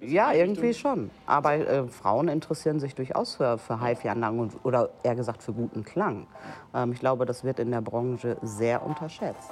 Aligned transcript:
Ja, 0.00 0.32
irgendwie 0.32 0.74
schon. 0.74 1.10
Aber 1.24 1.54
äh, 1.54 1.88
Frauen 1.88 2.28
interessieren 2.28 2.78
sich 2.80 2.94
durchaus 2.94 3.36
für, 3.36 3.56
für 3.56 3.80
HiFi-Anlagen 3.80 4.52
oder 4.62 4.90
eher 5.02 5.14
gesagt 5.14 5.42
für 5.42 5.54
guten 5.54 5.84
Klang. 5.84 6.26
Ähm, 6.74 6.92
ich 6.92 7.00
glaube, 7.00 7.24
das 7.24 7.44
wird 7.44 7.58
in 7.58 7.70
der 7.70 7.80
Branche 7.80 8.36
sehr 8.42 8.84
unterschätzt. 8.84 9.50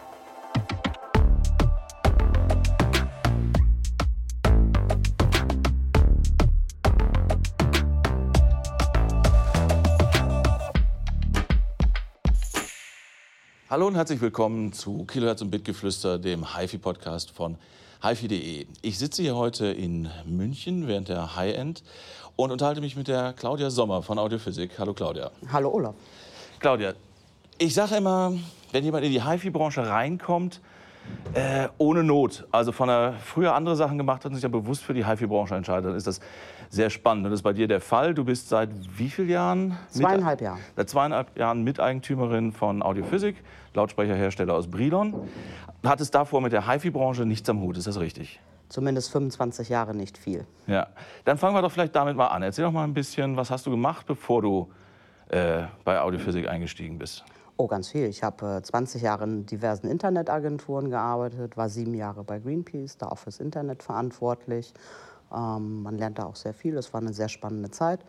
Hallo 13.70 13.86
und 13.86 13.94
herzlich 13.96 14.20
willkommen 14.20 14.72
zu 14.74 15.04
Kilohertz 15.06 15.40
und 15.40 15.50
Bitgeflüster, 15.50 16.18
dem 16.18 16.54
HiFi-Podcast 16.54 17.30
von 17.30 17.56
HiFi.de. 18.04 18.66
Ich 18.82 18.98
sitze 18.98 19.22
hier 19.22 19.34
heute 19.34 19.64
in 19.64 20.10
München 20.26 20.86
während 20.86 21.08
der 21.08 21.36
High-End 21.36 21.82
und 22.36 22.50
unterhalte 22.52 22.82
mich 22.82 22.96
mit 22.96 23.08
der 23.08 23.32
Claudia 23.32 23.70
Sommer 23.70 24.02
von 24.02 24.18
Audiophysik. 24.18 24.78
Hallo 24.78 24.92
Claudia. 24.92 25.30
Hallo 25.50 25.70
Olaf. 25.70 25.94
Claudia, 26.58 26.92
ich 27.56 27.72
sage 27.72 27.94
immer, 27.96 28.34
wenn 28.72 28.84
jemand 28.84 29.06
in 29.06 29.10
die 29.12 29.24
HiFi-Branche 29.24 29.88
reinkommt, 29.88 30.60
äh, 31.34 31.68
ohne 31.78 32.04
Not, 32.04 32.46
also 32.52 32.72
von 32.72 32.88
der 32.88 33.14
früher 33.22 33.54
andere 33.54 33.76
Sachen 33.76 33.98
gemacht 33.98 34.24
hat 34.24 34.30
und 34.30 34.34
sich 34.36 34.42
ja 34.42 34.48
bewusst 34.48 34.84
für 34.84 34.94
die 34.94 35.06
HiFi-Branche 35.06 35.54
entscheidet, 35.54 35.86
dann 35.86 35.96
ist 35.96 36.06
das 36.06 36.20
sehr 36.70 36.90
spannend. 36.90 37.24
Und 37.24 37.32
das 37.32 37.40
ist 37.40 37.44
bei 37.44 37.52
dir 37.52 37.66
der 37.66 37.80
Fall. 37.80 38.14
Du 38.14 38.24
bist 38.24 38.48
seit 38.48 38.70
wie 38.96 39.10
vielen 39.10 39.28
Jahren? 39.28 39.76
Zweieinhalb 39.88 40.40
Jahren. 40.40 40.60
Seit 40.76 40.88
zweieinhalb 40.88 41.36
Jahren 41.38 41.62
Miteigentümerin 41.64 42.52
von 42.52 42.82
Audiophysik, 42.82 43.36
Lautsprecherhersteller 43.74 44.54
aus 44.54 44.68
Brilon. 44.68 45.14
Hattest 45.84 46.14
davor 46.14 46.40
mit 46.40 46.52
der 46.52 46.68
HiFi-Branche 46.68 47.26
nichts 47.26 47.48
am 47.48 47.60
Hut, 47.60 47.76
ist 47.76 47.86
das 47.86 48.00
richtig? 48.00 48.40
Zumindest 48.68 49.12
25 49.12 49.68
Jahre 49.68 49.94
nicht 49.94 50.16
viel. 50.16 50.46
Ja, 50.66 50.88
dann 51.24 51.36
fangen 51.36 51.54
wir 51.54 51.62
doch 51.62 51.70
vielleicht 51.70 51.94
damit 51.94 52.16
mal 52.16 52.28
an. 52.28 52.42
Erzähl 52.42 52.64
doch 52.64 52.72
mal 52.72 52.84
ein 52.84 52.94
bisschen, 52.94 53.36
was 53.36 53.50
hast 53.50 53.66
du 53.66 53.70
gemacht, 53.70 54.06
bevor 54.06 54.40
du 54.40 54.70
äh, 55.28 55.64
bei 55.84 56.00
Audiophysik 56.00 56.48
eingestiegen 56.48 56.98
bist? 56.98 57.24
Oh, 57.56 57.68
ganz 57.68 57.88
viel. 57.88 58.06
Ich 58.06 58.24
habe 58.24 58.56
äh, 58.56 58.62
20 58.62 59.00
Jahre 59.00 59.24
in 59.24 59.46
diversen 59.46 59.86
Internetagenturen 59.86 60.90
gearbeitet, 60.90 61.56
war 61.56 61.68
sieben 61.68 61.94
Jahre 61.94 62.24
bei 62.24 62.40
Greenpeace, 62.40 62.98
da 62.98 63.06
auch 63.06 63.18
fürs 63.18 63.38
Internet 63.38 63.84
verantwortlich. 63.84 64.74
Ähm, 65.32 65.84
man 65.84 65.96
lernt 65.96 66.18
da 66.18 66.24
auch 66.24 66.34
sehr 66.34 66.52
viel. 66.52 66.76
Es 66.76 66.92
war 66.92 67.00
eine 67.00 67.12
sehr 67.12 67.28
spannende 67.28 67.70
Zeit. 67.70 68.00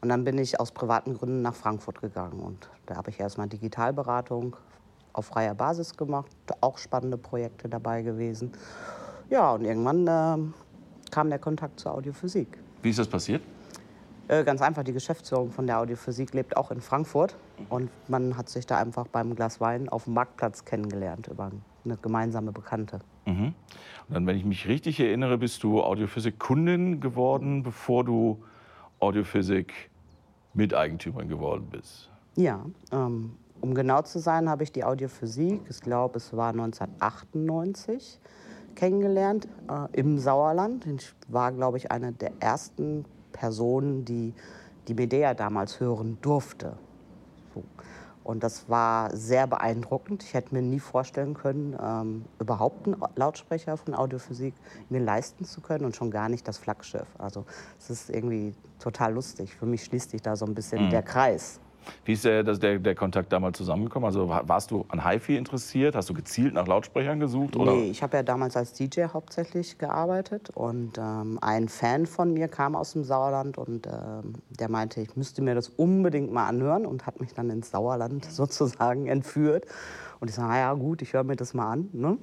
Und 0.00 0.08
dann 0.08 0.24
bin 0.24 0.38
ich 0.38 0.58
aus 0.58 0.72
privaten 0.72 1.12
Gründen 1.12 1.42
nach 1.42 1.54
Frankfurt 1.54 2.00
gegangen. 2.00 2.40
Und 2.40 2.70
da 2.86 2.96
habe 2.96 3.10
ich 3.10 3.20
erstmal 3.20 3.46
Digitalberatung 3.46 4.56
auf 5.12 5.26
freier 5.26 5.54
Basis 5.54 5.96
gemacht, 5.98 6.30
auch 6.62 6.78
spannende 6.78 7.18
Projekte 7.18 7.68
dabei 7.68 8.00
gewesen. 8.00 8.52
Ja, 9.28 9.52
und 9.52 9.66
irgendwann 9.66 10.06
äh, 10.06 11.10
kam 11.10 11.28
der 11.28 11.38
Kontakt 11.38 11.78
zur 11.78 11.92
Audiophysik. 11.92 12.58
Wie 12.80 12.88
ist 12.88 12.98
das 12.98 13.08
passiert? 13.08 13.42
Äh, 14.28 14.44
ganz 14.44 14.62
einfach, 14.62 14.84
die 14.84 14.94
Geschäftsführung 14.94 15.50
von 15.50 15.66
der 15.66 15.80
Audiophysik 15.80 16.32
lebt 16.32 16.56
auch 16.56 16.70
in 16.70 16.80
Frankfurt. 16.80 17.36
Und 17.68 17.90
man 18.08 18.36
hat 18.36 18.48
sich 18.48 18.66
da 18.66 18.78
einfach 18.78 19.06
beim 19.06 19.34
Glas 19.34 19.60
Wein 19.60 19.88
auf 19.88 20.04
dem 20.04 20.14
Marktplatz 20.14 20.64
kennengelernt 20.64 21.26
über 21.28 21.50
eine 21.84 21.96
gemeinsame 21.98 22.52
Bekannte. 22.52 23.00
Mhm. 23.26 23.54
Und 24.08 24.14
dann, 24.14 24.26
wenn 24.26 24.36
ich 24.36 24.44
mich 24.44 24.68
richtig 24.68 25.00
erinnere, 25.00 25.38
bist 25.38 25.62
du 25.62 25.82
Audiophysik-Kundin 25.82 27.00
geworden, 27.00 27.62
bevor 27.62 28.04
du 28.04 28.42
Audiophysik-Miteigentümerin 29.00 31.28
geworden 31.28 31.68
bist. 31.70 32.10
Ja, 32.36 32.66
ähm, 32.92 33.36
um 33.60 33.74
genau 33.74 34.02
zu 34.02 34.18
sein, 34.18 34.48
habe 34.48 34.62
ich 34.62 34.72
die 34.72 34.84
Audiophysik, 34.84 35.60
ich 35.68 35.80
glaube, 35.80 36.16
es 36.16 36.34
war 36.36 36.50
1998, 36.50 38.20
kennengelernt 38.74 39.48
äh, 39.68 39.98
im 39.98 40.18
Sauerland. 40.18 40.86
Ich 40.86 41.14
war, 41.28 41.52
glaube 41.52 41.76
ich, 41.76 41.90
eine 41.90 42.12
der 42.12 42.32
ersten 42.40 43.04
Personen, 43.34 44.06
die 44.06 44.32
die 44.88 44.94
Medea 44.94 45.34
damals 45.34 45.80
hören 45.80 46.16
durfte. 46.22 46.78
So. 47.54 47.62
Und 48.22 48.42
das 48.42 48.70
war 48.70 49.14
sehr 49.14 49.46
beeindruckend. 49.46 50.22
Ich 50.22 50.32
hätte 50.32 50.54
mir 50.54 50.62
nie 50.62 50.80
vorstellen 50.80 51.34
können, 51.34 51.76
ähm, 51.80 52.24
überhaupt 52.40 52.86
einen 52.86 52.96
Lautsprecher 53.16 53.76
von 53.76 53.94
Audiophysik 53.94 54.54
mir 54.88 55.00
leisten 55.00 55.44
zu 55.44 55.60
können 55.60 55.84
und 55.84 55.94
schon 55.94 56.10
gar 56.10 56.30
nicht 56.30 56.48
das 56.48 56.56
Flaggschiff. 56.56 57.06
Also 57.18 57.44
es 57.78 57.90
ist 57.90 58.08
irgendwie 58.08 58.54
total 58.78 59.12
lustig. 59.12 59.54
Für 59.54 59.66
mich 59.66 59.84
schließt 59.84 60.10
sich 60.10 60.22
da 60.22 60.36
so 60.36 60.46
ein 60.46 60.54
bisschen 60.54 60.86
mhm. 60.86 60.90
der 60.90 61.02
Kreis. 61.02 61.60
Wie 62.04 62.12
ist 62.12 62.24
der, 62.24 62.42
der, 62.42 62.78
der 62.78 62.94
Kontakt 62.94 63.32
damals 63.32 63.58
zusammengekommen? 63.58 64.06
Also 64.06 64.28
warst 64.28 64.70
du 64.70 64.84
an 64.88 65.08
HiFi 65.08 65.36
interessiert? 65.36 65.94
Hast 65.94 66.08
du 66.10 66.14
gezielt 66.14 66.54
nach 66.54 66.66
Lautsprechern 66.66 67.20
gesucht? 67.20 67.56
Oder? 67.56 67.72
Nee, 67.72 67.90
ich 67.90 68.02
habe 68.02 68.16
ja 68.16 68.22
damals 68.22 68.56
als 68.56 68.72
DJ 68.72 69.04
hauptsächlich 69.12 69.78
gearbeitet. 69.78 70.50
Und 70.54 70.98
ähm, 70.98 71.38
ein 71.40 71.68
Fan 71.68 72.06
von 72.06 72.32
mir 72.32 72.48
kam 72.48 72.76
aus 72.76 72.92
dem 72.92 73.04
Sauerland 73.04 73.58
und 73.58 73.86
ähm, 73.86 74.34
der 74.50 74.68
meinte, 74.68 75.00
ich 75.00 75.16
müsste 75.16 75.42
mir 75.42 75.54
das 75.54 75.68
unbedingt 75.68 76.32
mal 76.32 76.46
anhören 76.46 76.86
und 76.86 77.06
hat 77.06 77.20
mich 77.20 77.34
dann 77.34 77.50
ins 77.50 77.70
Sauerland 77.70 78.24
sozusagen 78.30 79.06
entführt. 79.06 79.66
Und 80.20 80.28
ich 80.28 80.36
sage, 80.36 80.48
naja 80.48 80.72
gut, 80.74 81.02
ich 81.02 81.12
höre 81.12 81.24
mir 81.24 81.36
das 81.36 81.54
mal 81.54 81.70
an. 81.70 81.88
Ne? 81.92 82.18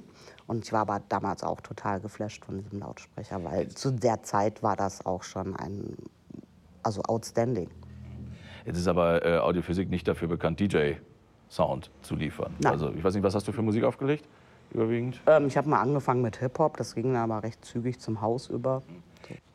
Und 0.46 0.64
ich 0.64 0.72
war 0.72 0.80
aber 0.80 1.00
damals 1.08 1.42
auch 1.42 1.60
total 1.60 2.00
geflasht 2.00 2.44
von 2.44 2.58
diesem 2.58 2.80
Lautsprecher, 2.80 3.42
weil 3.44 3.68
zu 3.68 3.92
der 3.92 4.22
Zeit 4.22 4.62
war 4.62 4.76
das 4.76 5.06
auch 5.06 5.22
schon 5.22 5.56
ein, 5.56 5.96
also 6.82 7.02
outstanding. 7.02 7.70
Jetzt 8.64 8.78
ist 8.78 8.88
aber 8.88 9.24
äh, 9.24 9.38
Audiophysik 9.38 9.90
nicht 9.90 10.06
dafür 10.06 10.28
bekannt, 10.28 10.60
DJ-Sound 10.60 11.90
zu 12.02 12.14
liefern. 12.14 12.54
Nein. 12.60 12.72
Also 12.72 12.92
ich 12.96 13.02
weiß 13.02 13.14
nicht, 13.14 13.22
was 13.22 13.34
hast 13.34 13.46
du 13.48 13.52
für 13.52 13.62
Musik 13.62 13.84
aufgelegt? 13.84 14.24
Überwiegend? 14.72 15.20
Ähm, 15.26 15.46
ich 15.46 15.56
habe 15.56 15.68
mal 15.68 15.80
angefangen 15.80 16.22
mit 16.22 16.36
Hip-Hop, 16.38 16.76
das 16.76 16.94
ging 16.94 17.12
dann 17.12 17.30
aber 17.30 17.42
recht 17.42 17.64
zügig 17.64 18.00
zum 18.00 18.20
Haus 18.20 18.48
über. 18.48 18.82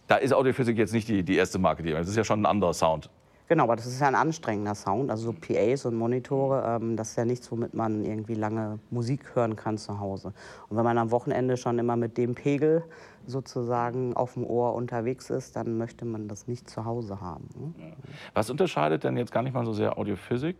Da 0.07 0.15
ist 0.15 0.33
Audiophysik 0.33 0.77
jetzt 0.77 0.93
nicht 0.93 1.09
die, 1.09 1.23
die 1.23 1.35
erste 1.35 1.59
Marke, 1.59 1.83
die 1.83 1.91
das 1.91 2.07
ist 2.07 2.15
ja 2.15 2.23
schon 2.23 2.41
ein 2.41 2.45
anderer 2.45 2.73
Sound. 2.73 3.09
Genau, 3.49 3.63
aber 3.63 3.77
das 3.77 3.85
ist 3.85 4.01
ja 4.01 4.07
ein 4.07 4.15
anstrengender 4.15 4.75
Sound. 4.75 5.09
Also 5.09 5.31
so 5.31 5.33
PAs 5.33 5.85
und 5.85 5.95
Monitore, 5.95 6.79
ähm, 6.81 6.97
das 6.97 7.11
ist 7.11 7.15
ja 7.15 7.23
nichts, 7.23 7.49
womit 7.49 7.73
man 7.73 8.03
irgendwie 8.03 8.33
lange 8.33 8.79
Musik 8.89 9.35
hören 9.35 9.55
kann 9.55 9.77
zu 9.77 9.99
Hause. 9.99 10.33
Und 10.67 10.75
wenn 10.77 10.83
man 10.83 10.97
am 10.97 11.11
Wochenende 11.11 11.55
schon 11.55 11.79
immer 11.79 11.95
mit 11.95 12.17
dem 12.17 12.35
Pegel 12.35 12.83
sozusagen 13.27 14.15
auf 14.15 14.33
dem 14.33 14.45
Ohr 14.45 14.73
unterwegs 14.73 15.29
ist, 15.29 15.55
dann 15.55 15.77
möchte 15.77 16.05
man 16.05 16.27
das 16.27 16.47
nicht 16.47 16.69
zu 16.69 16.85
Hause 16.85 17.21
haben. 17.21 17.47
Ne? 17.55 17.93
Was 18.33 18.49
unterscheidet 18.49 19.03
denn 19.03 19.17
jetzt 19.17 19.31
gar 19.31 19.43
nicht 19.43 19.53
mal 19.53 19.65
so 19.65 19.73
sehr 19.73 19.97
Audiophysik? 19.97 20.57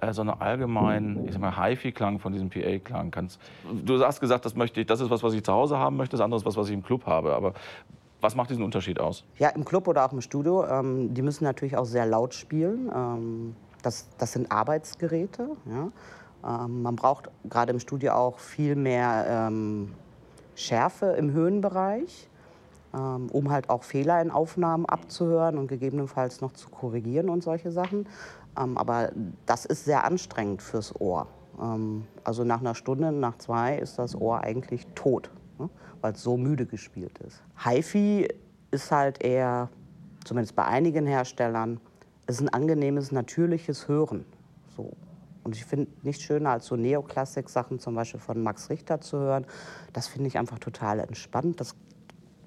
Äh, 0.00 0.14
sondern 0.14 0.40
allgemein, 0.40 1.26
ich 1.26 1.32
sag 1.32 1.42
mal, 1.42 1.54
HiFi-Klang 1.54 2.20
von 2.20 2.32
diesem 2.32 2.48
PA-Klang. 2.48 3.14
Du 3.84 4.02
hast 4.02 4.20
gesagt, 4.20 4.46
das, 4.46 4.56
möchte 4.56 4.80
ich, 4.80 4.86
das 4.86 5.00
ist 5.00 5.10
was, 5.10 5.22
was 5.22 5.34
ich 5.34 5.44
zu 5.44 5.52
Hause 5.52 5.76
haben 5.76 5.98
möchte, 5.98 6.16
das 6.16 6.24
andere 6.24 6.38
ist 6.38 6.46
was, 6.46 6.56
was 6.56 6.68
ich 6.68 6.74
im 6.74 6.82
Club 6.82 7.04
habe. 7.04 7.34
Aber 7.34 7.52
was 8.22 8.34
macht 8.34 8.48
diesen 8.48 8.64
Unterschied 8.64 8.98
aus? 8.98 9.24
Ja, 9.38 9.50
im 9.50 9.64
Club 9.64 9.88
oder 9.88 10.06
auch 10.06 10.12
im 10.12 10.22
Studio. 10.22 10.66
Ähm, 10.66 11.12
die 11.12 11.20
müssen 11.20 11.44
natürlich 11.44 11.76
auch 11.76 11.84
sehr 11.84 12.06
laut 12.06 12.32
spielen. 12.32 12.90
Ähm, 12.94 13.56
das, 13.82 14.08
das 14.16 14.32
sind 14.32 14.50
Arbeitsgeräte. 14.50 15.50
Ja. 15.66 16.64
Ähm, 16.64 16.82
man 16.82 16.96
braucht 16.96 17.30
gerade 17.48 17.72
im 17.72 17.78
Studio 17.80 18.12
auch 18.12 18.38
viel 18.38 18.76
mehr 18.76 19.48
ähm, 19.48 19.92
Schärfe 20.60 21.06
im 21.06 21.32
Höhenbereich, 21.32 22.28
ähm, 22.94 23.28
um 23.30 23.50
halt 23.50 23.70
auch 23.70 23.82
Fehler 23.82 24.20
in 24.20 24.30
Aufnahmen 24.30 24.86
abzuhören 24.86 25.58
und 25.58 25.68
gegebenenfalls 25.68 26.40
noch 26.40 26.52
zu 26.52 26.70
korrigieren 26.70 27.28
und 27.28 27.42
solche 27.42 27.72
Sachen. 27.72 28.08
Ähm, 28.58 28.78
aber 28.78 29.10
das 29.46 29.64
ist 29.64 29.84
sehr 29.84 30.04
anstrengend 30.04 30.62
fürs 30.62 30.98
Ohr. 31.00 31.26
also 32.24 32.42
nach 32.42 32.60
einer 32.60 32.74
Stunde, 32.74 33.12
nach 33.12 33.36
zwei 33.36 33.76
ist 33.76 33.98
das 33.98 34.18
Ohr 34.18 34.40
eigentlich 34.40 34.86
tot 34.94 35.30
ne? 35.60 35.70
weil 36.00 36.12
es 36.14 36.22
so 36.22 36.36
müde 36.36 36.66
gespielt 36.66 37.18
ist. 37.18 37.42
HiFi 37.62 38.28
ist 38.70 38.90
halt 38.90 39.22
eher, 39.22 39.68
zumindest 40.24 40.56
bei 40.56 40.64
einigen 40.64 41.06
Herstellern, 41.06 41.80
ist 42.26 42.40
ein 42.40 42.48
angenehmes, 42.48 43.12
natürliches 43.12 43.86
Hören. 43.86 44.24
So. 44.76 44.92
Und 45.50 45.56
ich 45.56 45.64
finde 45.64 45.90
nichts 46.04 46.22
schöner 46.22 46.50
als 46.50 46.66
so 46.66 46.76
Neoklassik-Sachen 46.76 47.80
zum 47.80 47.96
Beispiel 47.96 48.20
von 48.20 48.40
Max 48.40 48.70
Richter 48.70 49.00
zu 49.00 49.18
hören. 49.18 49.44
Das 49.92 50.06
finde 50.06 50.28
ich 50.28 50.38
einfach 50.38 50.60
total 50.60 51.00
entspannt. 51.00 51.60
Das 51.60 51.74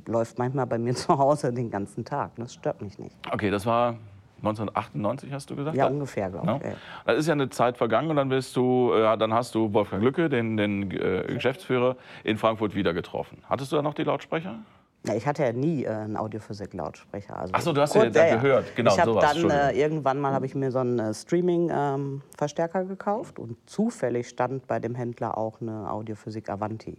läuft 0.06 0.40
manchmal 0.40 0.68
bei 0.68 0.78
mir 0.78 0.96
zu 0.96 1.18
Hause 1.18 1.52
den 1.52 1.70
ganzen 1.70 2.06
Tag. 2.06 2.32
Das 2.38 2.54
stört 2.54 2.82
mich 2.82 3.00
nicht. 3.00 3.14
Okay, 3.30 3.52
das 3.52 3.66
war 3.66 3.98
1998 4.38 5.34
hast 5.34 5.50
du 5.50 5.58
gesagt? 5.58 5.76
Ja, 5.76 5.88
ungefähr, 5.88 6.30
glaube 6.30 6.62
ich. 6.64 6.72
Ja. 6.72 6.78
Da 7.06 7.12
ist 7.12 7.28
ja 7.28 7.34
eine 7.34 7.50
Zeit 7.50 7.76
vergangen 7.76 8.10
und 8.10 8.16
dann 8.16 8.30
bist 8.30 8.56
du, 8.56 8.94
äh, 8.94 9.18
dann 9.18 9.34
hast 9.34 9.54
du 9.54 9.74
Wolfgang 9.74 10.02
Lücke, 10.02 10.30
den, 10.30 10.56
den 10.56 10.90
äh, 10.92 11.26
Geschäftsführer, 11.28 11.98
in 12.24 12.38
Frankfurt 12.38 12.74
wieder 12.74 12.94
getroffen. 12.94 13.40
Hattest 13.50 13.74
du 13.74 13.76
da 13.76 13.82
noch 13.82 13.96
die 13.96 14.04
Lautsprecher? 14.04 14.60
Ja, 15.06 15.16
ich 15.16 15.28
hatte 15.28 15.44
ja 15.44 15.52
nie 15.52 15.84
äh, 15.84 15.90
einen 15.90 16.16
Audiophysik-Lautsprecher. 16.16 17.38
Also 17.38 17.54
Achso, 17.54 17.74
du 17.74 17.82
hast 17.82 17.94
ja, 17.94 18.06
ja 18.06 18.36
gehört, 18.36 18.76
genau. 18.76 18.94
Ich 18.94 19.00
habe 19.00 19.20
dann 19.20 19.50
äh, 19.50 19.72
irgendwann 19.72 20.20
mal 20.20 20.32
habe 20.32 20.46
ich 20.46 20.56
mir 20.56 20.72
so 20.72 20.80
einen 20.80 21.00
äh, 21.00 21.14
Streaming-Verstärker 21.14 22.82
ähm, 22.82 22.88
gekauft 22.88 23.38
und 23.38 23.58
zufällig 23.70 24.30
stand 24.30 24.66
bei 24.68 24.80
dem 24.80 24.96
Händler 24.96 25.38
auch 25.38 25.60
eine 25.60 25.92
Audiophysik 25.92 26.50
Avanti. 26.50 26.98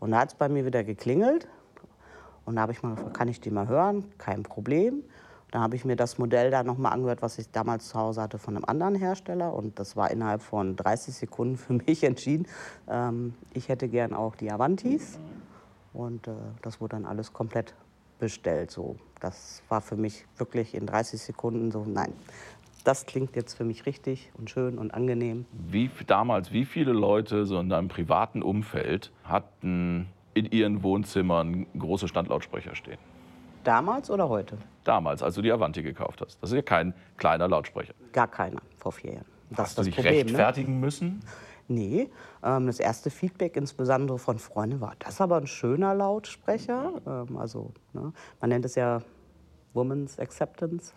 Und 0.00 0.10
da 0.10 0.18
hat 0.18 0.30
es 0.30 0.34
bei 0.34 0.48
mir 0.48 0.66
wieder 0.66 0.82
geklingelt 0.82 1.46
und 2.46 2.56
da 2.56 2.62
habe 2.62 2.72
ich 2.72 2.82
mal 2.82 2.94
gefragt, 2.94 3.16
kann 3.16 3.28
ich 3.28 3.40
die 3.40 3.50
mal 3.50 3.68
hören? 3.68 4.04
Kein 4.18 4.42
Problem. 4.42 5.04
Dann 5.50 5.62
habe 5.62 5.76
ich 5.76 5.84
mir 5.84 5.96
das 5.96 6.18
Modell 6.18 6.50
da 6.50 6.62
nochmal 6.62 6.92
angehört, 6.92 7.22
was 7.22 7.38
ich 7.38 7.50
damals 7.50 7.88
zu 7.88 7.98
Hause 7.98 8.22
hatte 8.22 8.38
von 8.38 8.56
einem 8.56 8.64
anderen 8.64 8.94
Hersteller. 8.94 9.52
Und 9.54 9.78
das 9.78 9.96
war 9.96 10.10
innerhalb 10.10 10.42
von 10.42 10.76
30 10.76 11.14
Sekunden 11.14 11.56
für 11.56 11.72
mich 11.86 12.02
entschieden. 12.02 12.46
Ähm, 12.88 13.34
ich 13.52 13.68
hätte 13.68 13.88
gern 13.88 14.14
auch 14.14 14.36
die 14.36 14.50
Avantis. 14.50 15.18
Und 15.96 16.28
äh, 16.28 16.32
das 16.62 16.80
wurde 16.80 16.96
dann 16.96 17.06
alles 17.06 17.32
komplett 17.32 17.74
bestellt. 18.18 18.70
So. 18.70 18.96
Das 19.20 19.62
war 19.68 19.80
für 19.80 19.96
mich 19.96 20.26
wirklich 20.36 20.74
in 20.74 20.86
30 20.86 21.20
Sekunden 21.20 21.70
so, 21.70 21.84
nein, 21.86 22.12
das 22.84 23.06
klingt 23.06 23.34
jetzt 23.34 23.54
für 23.54 23.64
mich 23.64 23.86
richtig 23.86 24.30
und 24.38 24.50
schön 24.50 24.78
und 24.78 24.92
angenehm. 24.92 25.46
Wie 25.52 25.90
damals, 26.06 26.52
wie 26.52 26.64
viele 26.64 26.92
Leute 26.92 27.46
so 27.46 27.58
in 27.58 27.68
deinem 27.68 27.88
privaten 27.88 28.42
Umfeld 28.42 29.10
hatten 29.24 30.06
in 30.34 30.46
ihren 30.46 30.82
Wohnzimmern 30.82 31.66
große 31.76 32.06
Standlautsprecher 32.08 32.76
stehen? 32.76 32.98
Damals 33.64 34.10
oder 34.10 34.28
heute? 34.28 34.58
Damals, 34.84 35.22
als 35.22 35.34
du 35.34 35.42
die 35.42 35.50
Avanti 35.50 35.82
gekauft 35.82 36.20
hast. 36.20 36.40
Das 36.40 36.50
ist 36.50 36.56
ja 36.56 36.62
kein 36.62 36.94
kleiner 37.16 37.48
Lautsprecher. 37.48 37.94
Gar 38.12 38.28
keiner 38.28 38.62
vor 38.78 38.92
vier 38.92 39.14
Jahren. 39.14 39.26
Das 39.50 39.60
hast 39.60 39.78
du 39.78 39.82
dich 39.82 39.94
Problem, 39.94 40.12
ne? 40.12 40.20
rechtfertigen 40.20 40.74
ne? 40.74 40.78
müssen? 40.78 41.20
Nee, 41.68 42.10
ähm, 42.42 42.66
das 42.66 42.78
erste 42.78 43.10
Feedback, 43.10 43.56
insbesondere 43.56 44.18
von 44.18 44.38
Freunden, 44.38 44.80
war, 44.80 44.94
das 45.00 45.14
ist 45.14 45.20
aber 45.20 45.38
ein 45.38 45.46
schöner 45.46 45.94
Lautsprecher. 45.94 46.92
Ähm, 47.06 47.36
also, 47.36 47.72
ne, 47.92 48.12
man 48.40 48.50
nennt 48.50 48.64
es 48.64 48.76
ja 48.76 49.00
Woman's 49.74 50.18
Acceptance. 50.18 50.92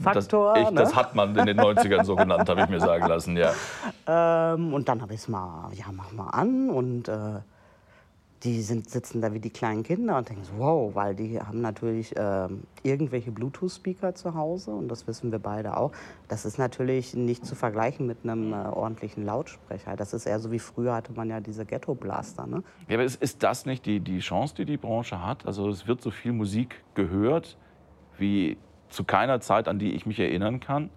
Faktor. 0.00 0.54
Das, 0.54 0.62
ich, 0.62 0.70
ne? 0.70 0.80
das 0.80 0.94
hat 0.94 1.14
man 1.14 1.36
in 1.36 1.46
den 1.46 1.60
90ern 1.60 2.04
so 2.04 2.14
genannt, 2.14 2.48
habe 2.48 2.62
ich 2.62 2.68
mir 2.68 2.80
sagen 2.80 3.06
lassen, 3.06 3.36
ja. 3.36 3.52
Ähm, 4.10 4.72
und 4.72 4.88
dann 4.88 5.02
habe 5.02 5.12
ich 5.12 5.20
es 5.20 5.28
mal, 5.28 5.70
ja, 5.74 5.84
mach 5.92 6.12
mal 6.12 6.30
an 6.30 6.70
und 6.70 7.08
äh, 7.08 7.40
die 8.44 8.62
sind, 8.62 8.88
sitzen 8.88 9.20
da 9.20 9.32
wie 9.32 9.40
die 9.40 9.50
kleinen 9.50 9.82
Kinder 9.82 10.16
und 10.16 10.28
denken 10.28 10.44
so, 10.44 10.52
wow, 10.58 10.94
weil 10.94 11.14
die 11.14 11.40
haben 11.40 11.60
natürlich 11.60 12.16
äh, 12.16 12.48
irgendwelche 12.82 13.32
Bluetooth-Speaker 13.32 14.14
zu 14.14 14.34
Hause 14.34 14.70
und 14.70 14.88
das 14.88 15.06
wissen 15.08 15.32
wir 15.32 15.40
beide 15.40 15.76
auch. 15.76 15.90
Das 16.28 16.44
ist 16.44 16.58
natürlich 16.58 17.14
nicht 17.14 17.44
zu 17.44 17.56
vergleichen 17.56 18.06
mit 18.06 18.18
einem 18.22 18.52
äh, 18.52 18.56
ordentlichen 18.56 19.24
Lautsprecher. 19.24 19.96
Das 19.96 20.12
ist 20.12 20.26
eher 20.26 20.38
so 20.38 20.52
wie 20.52 20.60
früher 20.60 20.94
hatte 20.94 21.12
man 21.12 21.28
ja 21.28 21.40
diese 21.40 21.66
Ghetto-Blaster. 21.66 22.46
Ne? 22.46 22.62
Ja, 22.88 22.94
aber 22.94 23.04
ist, 23.04 23.20
ist 23.20 23.42
das 23.42 23.66
nicht 23.66 23.86
die, 23.86 23.98
die 23.98 24.20
Chance, 24.20 24.54
die 24.56 24.64
die 24.64 24.76
Branche 24.76 25.24
hat? 25.24 25.44
Also 25.44 25.68
es 25.68 25.88
wird 25.88 26.00
so 26.00 26.10
viel 26.10 26.32
Musik 26.32 26.84
gehört 26.94 27.58
wie 28.18 28.56
zu 28.88 29.04
keiner 29.04 29.40
Zeit, 29.40 29.66
an 29.68 29.78
die 29.78 29.94
ich 29.94 30.06
mich 30.06 30.20
erinnern 30.20 30.60
kann. 30.60 30.90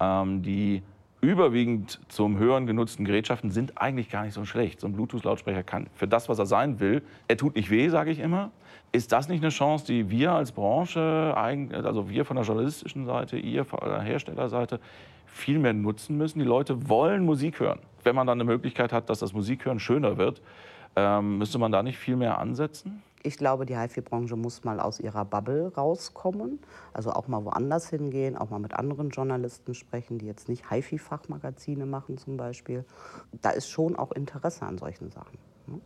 Ähm, 0.00 0.42
die 0.42 0.82
überwiegend 1.24 2.00
zum 2.08 2.38
Hören 2.38 2.66
genutzten 2.66 3.04
Gerätschaften 3.04 3.50
sind 3.50 3.78
eigentlich 3.80 4.10
gar 4.10 4.24
nicht 4.24 4.34
so 4.34 4.44
schlecht. 4.44 4.80
So 4.80 4.86
ein 4.86 4.92
Bluetooth-Lautsprecher 4.92 5.62
kann 5.62 5.88
für 5.94 6.06
das, 6.06 6.28
was 6.28 6.38
er 6.38 6.46
sein 6.46 6.80
will, 6.80 7.02
er 7.28 7.36
tut 7.36 7.56
nicht 7.56 7.70
weh, 7.70 7.88
sage 7.88 8.10
ich 8.10 8.18
immer. 8.18 8.50
Ist 8.92 9.10
das 9.10 9.28
nicht 9.28 9.42
eine 9.42 9.50
Chance, 9.50 9.86
die 9.86 10.10
wir 10.10 10.32
als 10.32 10.52
Branche, 10.52 11.34
also 11.36 12.08
wir 12.08 12.24
von 12.24 12.36
der 12.36 12.44
journalistischen 12.44 13.06
Seite, 13.06 13.36
ihr 13.36 13.64
von 13.64 13.80
der 13.82 14.02
Herstellerseite, 14.02 14.78
viel 15.26 15.58
mehr 15.58 15.72
nutzen 15.72 16.16
müssen? 16.16 16.38
Die 16.38 16.44
Leute 16.44 16.88
wollen 16.88 17.24
Musik 17.24 17.58
hören. 17.58 17.80
Wenn 18.04 18.14
man 18.14 18.26
dann 18.26 18.40
eine 18.40 18.44
Möglichkeit 18.44 18.92
hat, 18.92 19.10
dass 19.10 19.18
das 19.18 19.32
Musikhören 19.32 19.80
schöner 19.80 20.16
wird, 20.16 20.42
ähm, 20.94 21.38
müsste 21.38 21.58
man 21.58 21.72
da 21.72 21.82
nicht 21.82 21.98
viel 21.98 22.16
mehr 22.16 22.38
ansetzen? 22.38 23.02
Ich 23.26 23.38
glaube, 23.38 23.64
die 23.64 23.74
HiFi-Branche 23.74 24.36
muss 24.36 24.64
mal 24.64 24.78
aus 24.80 25.00
ihrer 25.00 25.24
Bubble 25.24 25.72
rauskommen, 25.74 26.58
also 26.92 27.10
auch 27.10 27.26
mal 27.26 27.42
woanders 27.42 27.88
hingehen, 27.88 28.36
auch 28.36 28.50
mal 28.50 28.58
mit 28.58 28.74
anderen 28.74 29.08
Journalisten 29.08 29.74
sprechen, 29.74 30.18
die 30.18 30.26
jetzt 30.26 30.46
nicht 30.50 30.70
HiFi-Fachmagazine 30.70 31.86
machen 31.86 32.18
zum 32.18 32.36
Beispiel. 32.36 32.84
Da 33.40 33.48
ist 33.48 33.70
schon 33.70 33.96
auch 33.96 34.12
Interesse 34.12 34.66
an 34.66 34.76
solchen 34.76 35.10
Sachen. 35.10 35.38
Ne? 35.66 35.80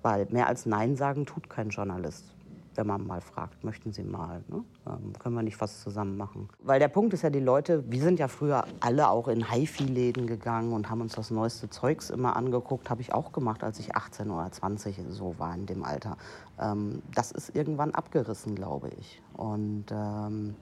Weil 0.00 0.28
mehr 0.30 0.46
als 0.46 0.64
Nein 0.64 0.96
sagen 0.96 1.26
tut 1.26 1.50
kein 1.50 1.68
Journalist 1.68 2.37
wenn 2.78 2.86
man 2.86 3.04
mal 3.04 3.20
fragt, 3.20 3.64
möchten 3.64 3.92
Sie 3.92 4.04
mal, 4.04 4.44
ne? 4.46 4.62
ähm, 4.86 5.12
können 5.18 5.34
wir 5.34 5.42
nicht 5.42 5.60
was 5.60 5.82
zusammen 5.82 6.16
machen? 6.16 6.48
Weil 6.62 6.78
der 6.78 6.86
Punkt 6.86 7.12
ist 7.12 7.22
ja, 7.22 7.30
die 7.30 7.40
Leute, 7.40 7.82
wir 7.90 8.00
sind 8.00 8.20
ja 8.20 8.28
früher 8.28 8.64
alle 8.78 9.10
auch 9.10 9.26
in 9.26 9.50
HiFi-Läden 9.50 10.28
gegangen 10.28 10.72
und 10.72 10.88
haben 10.88 11.00
uns 11.00 11.14
das 11.14 11.32
neueste 11.32 11.68
Zeugs 11.68 12.08
immer 12.08 12.36
angeguckt, 12.36 12.88
habe 12.88 13.00
ich 13.00 13.12
auch 13.12 13.32
gemacht, 13.32 13.64
als 13.64 13.80
ich 13.80 13.96
18 13.96 14.30
oder 14.30 14.50
20 14.50 14.96
so 15.08 15.34
war 15.38 15.54
in 15.56 15.66
dem 15.66 15.82
Alter. 15.82 16.16
Ähm, 16.60 17.02
das 17.12 17.32
ist 17.32 17.56
irgendwann 17.56 17.90
abgerissen, 17.90 18.54
glaube 18.54 18.90
ich. 18.96 19.20
Und 19.36 19.86
ähm, 19.90 20.54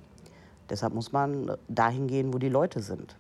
deshalb 0.71 0.95
muss 0.95 1.13
man 1.13 1.53
dahin 1.69 2.07
gehen, 2.07 2.33
wo 2.33 2.39
die 2.39 2.49
Leute 2.49 2.81
sind 2.81 3.15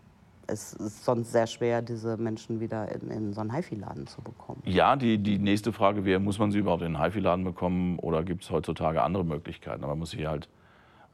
es 0.46 0.72
ist 0.74 1.04
sonst 1.04 1.32
sehr 1.32 1.46
schwer, 1.46 1.82
diese 1.82 2.16
Menschen 2.16 2.60
wieder 2.60 2.90
in, 2.92 3.10
in 3.10 3.32
so 3.32 3.40
einen 3.40 3.52
HiFi-Laden 3.54 4.06
zu 4.06 4.22
bekommen. 4.22 4.62
Ja, 4.64 4.96
die, 4.96 5.18
die 5.18 5.38
nächste 5.38 5.72
Frage 5.72 6.04
wäre, 6.04 6.20
muss 6.20 6.38
man 6.38 6.50
sie 6.50 6.58
überhaupt 6.58 6.82
in 6.82 6.94
einen 6.94 7.04
HiFi-Laden 7.04 7.44
bekommen 7.44 7.98
oder 7.98 8.22
gibt 8.22 8.44
es 8.44 8.50
heutzutage 8.50 9.02
andere 9.02 9.24
Möglichkeiten? 9.24 9.82
Aber 9.82 9.92
man 9.92 10.00
muss 10.00 10.10
sich 10.10 10.26
halt 10.26 10.48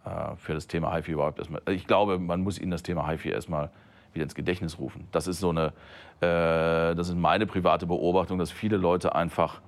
äh, 0.04 0.36
für 0.36 0.54
das 0.54 0.66
Thema 0.66 0.94
HiFi 0.94 1.12
überhaupt 1.12 1.38
erstmal, 1.38 1.62
ich 1.70 1.86
glaube, 1.86 2.18
man 2.18 2.42
muss 2.42 2.58
ihnen 2.58 2.70
das 2.70 2.82
Thema 2.82 3.08
HiFi 3.08 3.30
erstmal 3.30 3.70
wieder 4.12 4.24
ins 4.24 4.34
Gedächtnis 4.34 4.78
rufen. 4.78 5.08
Das 5.12 5.26
ist 5.26 5.40
so 5.40 5.50
eine, 5.50 5.72
äh, 6.20 6.94
das 6.94 7.08
ist 7.08 7.16
meine 7.16 7.46
private 7.46 7.86
Beobachtung, 7.86 8.38
dass 8.38 8.50
viele 8.50 8.76
Leute 8.76 9.14
einfach 9.14 9.62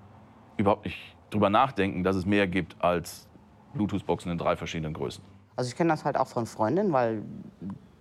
überhaupt 0.56 0.84
nicht 0.84 0.99
drüber 1.31 1.50
nachdenken, 1.50 2.05
dass 2.05 2.16
es 2.16 2.26
mehr 2.26 2.46
gibt 2.46 2.76
als 2.82 3.28
Bluetooth-Boxen 3.75 4.31
in 4.31 4.38
drei 4.38 4.56
verschiedenen 4.56 4.94
Größen. 4.94 5.25
Also 5.56 5.69
ich 5.69 5.76
kenne 5.76 5.90
das 5.90 6.05
halt 6.05 6.16
auch 6.16 6.26
von 6.26 6.46
Freundinnen, 6.46 6.93
weil 6.93 7.22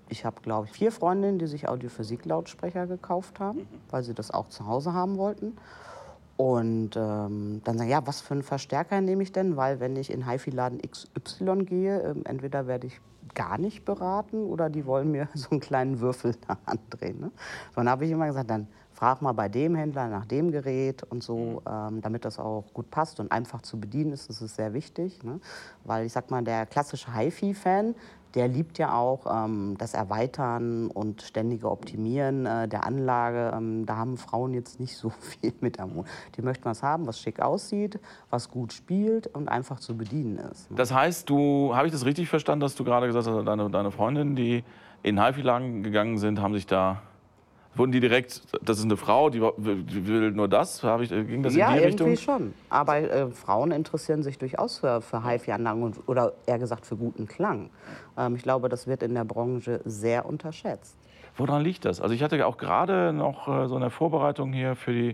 ich 0.10 0.26
habe, 0.26 0.42
glaube 0.42 0.68
ich, 0.68 0.74
vier 0.74 0.92
Freundinnen, 0.92 1.40
die 1.40 1.48
sich 1.48 1.68
Audiophysik-Lautsprecher 1.68 2.88
gekauft 2.88 3.40
haben, 3.40 3.60
mhm. 3.60 3.68
weil 3.90 4.04
sie 4.04 4.14
das 4.14 4.32
auch 4.32 4.50
zu 4.50 4.68
Hause 4.68 4.94
haben 4.94 5.18
wollten. 5.18 5.58
Und 6.36 6.96
ähm, 6.96 7.62
dann 7.64 7.78
sagen, 7.78 7.90
ja, 7.90 8.06
was 8.08 8.22
für 8.22 8.34
einen 8.34 8.44
Verstärker 8.44 9.02
nehme 9.02 9.24
ich 9.24 9.32
denn? 9.32 9.56
Weil 9.56 9.80
wenn 9.80 9.96
ich 9.96 10.12
in 10.12 10.28
HiFi-Laden 10.28 10.82
XY 10.82 11.66
gehe, 11.66 12.02
äh, 12.02 12.16
entweder 12.26 12.66
werde 12.68 12.88
ich 12.88 13.00
gar 13.36 13.58
nicht 13.58 13.86
beraten 13.86 14.44
oder 14.44 14.70
die 14.70 14.86
wollen 14.86 15.12
mir 15.12 15.30
so 15.34 15.52
einen 15.52 15.60
kleinen 15.60 16.00
Würfel 16.00 16.36
da 16.48 16.58
andrehen. 16.66 17.20
Ne? 17.20 17.32
So, 17.70 17.76
dann 17.76 17.90
habe 17.90 18.06
ich 18.06 18.12
immer 18.12 18.28
gesagt, 18.28 18.50
dann 18.50 18.68
frag 18.94 19.22
mal 19.22 19.34
bei 19.34 19.50
dem 19.50 19.76
Händler 19.76 20.08
nach 20.08 20.26
dem 20.26 20.52
Gerät 20.52 21.04
und 21.04 21.24
so, 21.24 21.38
mhm. 21.38 21.60
ähm, 21.70 22.02
damit 22.02 22.26
das 22.26 22.40
auch 22.40 22.66
gut 22.74 22.90
passt 22.90 23.20
und 23.20 23.32
einfach 23.32 23.62
zu 23.62 23.80
bedienen 23.80 24.12
ist, 24.12 24.30
das 24.30 24.42
ist 24.42 24.56
sehr 24.56 24.74
wichtig. 24.74 25.24
Ne? 25.24 25.40
Weil 25.84 26.06
ich 26.06 26.14
sag 26.14 26.32
mal, 26.32 26.44
der 26.44 26.66
klassische 26.66 27.14
HiFi-Fan, 27.16 27.96
der 28.36 28.48
liebt 28.48 28.78
ja 28.78 28.96
auch 28.96 29.26
ähm, 29.30 29.76
das 29.78 29.94
Erweitern 29.94 30.88
und 30.88 31.22
ständige 31.22 31.70
Optimieren 31.70 32.46
äh, 32.46 32.68
der 32.68 32.86
Anlage. 32.86 33.54
Ähm, 33.56 33.86
da 33.86 33.98
haben 33.98 34.18
Frauen 34.18 34.54
jetzt 34.54 34.80
nicht 34.80 34.98
so 34.98 35.10
viel 35.20 35.54
mit 35.62 35.80
am 35.80 35.96
Mund. 35.96 36.08
Die 36.36 36.42
möchten 36.42 36.66
was 36.66 36.84
haben, 36.84 37.06
was 37.08 37.20
schick 37.20 37.40
aussieht, 37.40 38.00
was 38.30 38.50
gut 38.50 38.74
spielt 38.74 39.28
und 39.28 39.50
einfach 39.50 39.80
zu 39.80 39.96
bedienen 39.96 40.38
ist. 40.38 40.72
Ne? 40.72 40.78
Das 40.78 40.94
heißt, 40.94 41.30
du, 41.30 41.76
habe 41.76 41.88
ich 41.88 41.94
das 41.94 42.06
richtig 42.06 42.30
verstanden, 42.30 42.62
dass 42.62 42.76
du 42.76 42.84
gerade 42.84 43.08
gesagt 43.08 43.28
hast, 43.28 43.46
deine, 43.48 43.70
deine 43.70 43.92
Freundinnen, 43.92 44.36
die 44.36 44.64
in 45.04 45.22
HiFi-Lagen 45.22 45.84
gegangen 45.84 46.18
sind, 46.18 46.42
haben 46.42 46.54
sich 46.54 46.66
da 46.66 47.02
Wurden 47.76 47.92
die 47.92 48.00
direkt, 48.00 48.42
das 48.62 48.78
ist 48.78 48.86
eine 48.86 48.98
Frau, 48.98 49.32
die 49.32 49.42
will 49.42 50.32
nur 50.32 50.48
das? 50.48 50.84
Ich, 51.02 51.10
ging 51.10 51.42
das 51.42 51.56
ja, 51.56 51.70
in 51.70 51.80
die 51.80 51.86
Richtung? 51.86 52.08
Ja, 52.08 52.14
irgendwie 52.14 52.24
schon. 52.24 52.54
Aber 52.70 52.98
äh, 52.98 53.32
Frauen 53.32 53.72
interessieren 53.72 54.22
sich 54.22 54.38
durchaus 54.38 54.80
für, 54.80 55.02
für 55.02 55.28
HiFi-Anlagen 55.28 55.94
oder 56.06 56.34
eher 56.46 56.60
gesagt 56.60 56.86
für 56.86 56.96
guten 56.96 57.28
Klang. 57.28 57.72
Ähm, 58.16 58.36
ich 58.36 58.44
glaube, 58.44 58.70
das 58.70 58.86
wird 58.86 59.02
in 59.02 59.16
der 59.16 59.26
Branche 59.26 59.82
sehr 59.86 60.26
unterschätzt. 60.26 60.96
Woran 61.36 61.64
liegt 61.64 61.86
das? 61.86 62.00
Also 62.00 62.14
ich 62.14 62.22
hatte 62.22 62.46
auch 62.46 62.58
gerade 62.58 63.12
noch 63.12 63.48
äh, 63.48 63.68
so 63.68 63.76
eine 63.76 63.90
Vorbereitung 63.90 64.54
hier 64.54 64.76
für 64.76 64.94
die, 64.94 65.10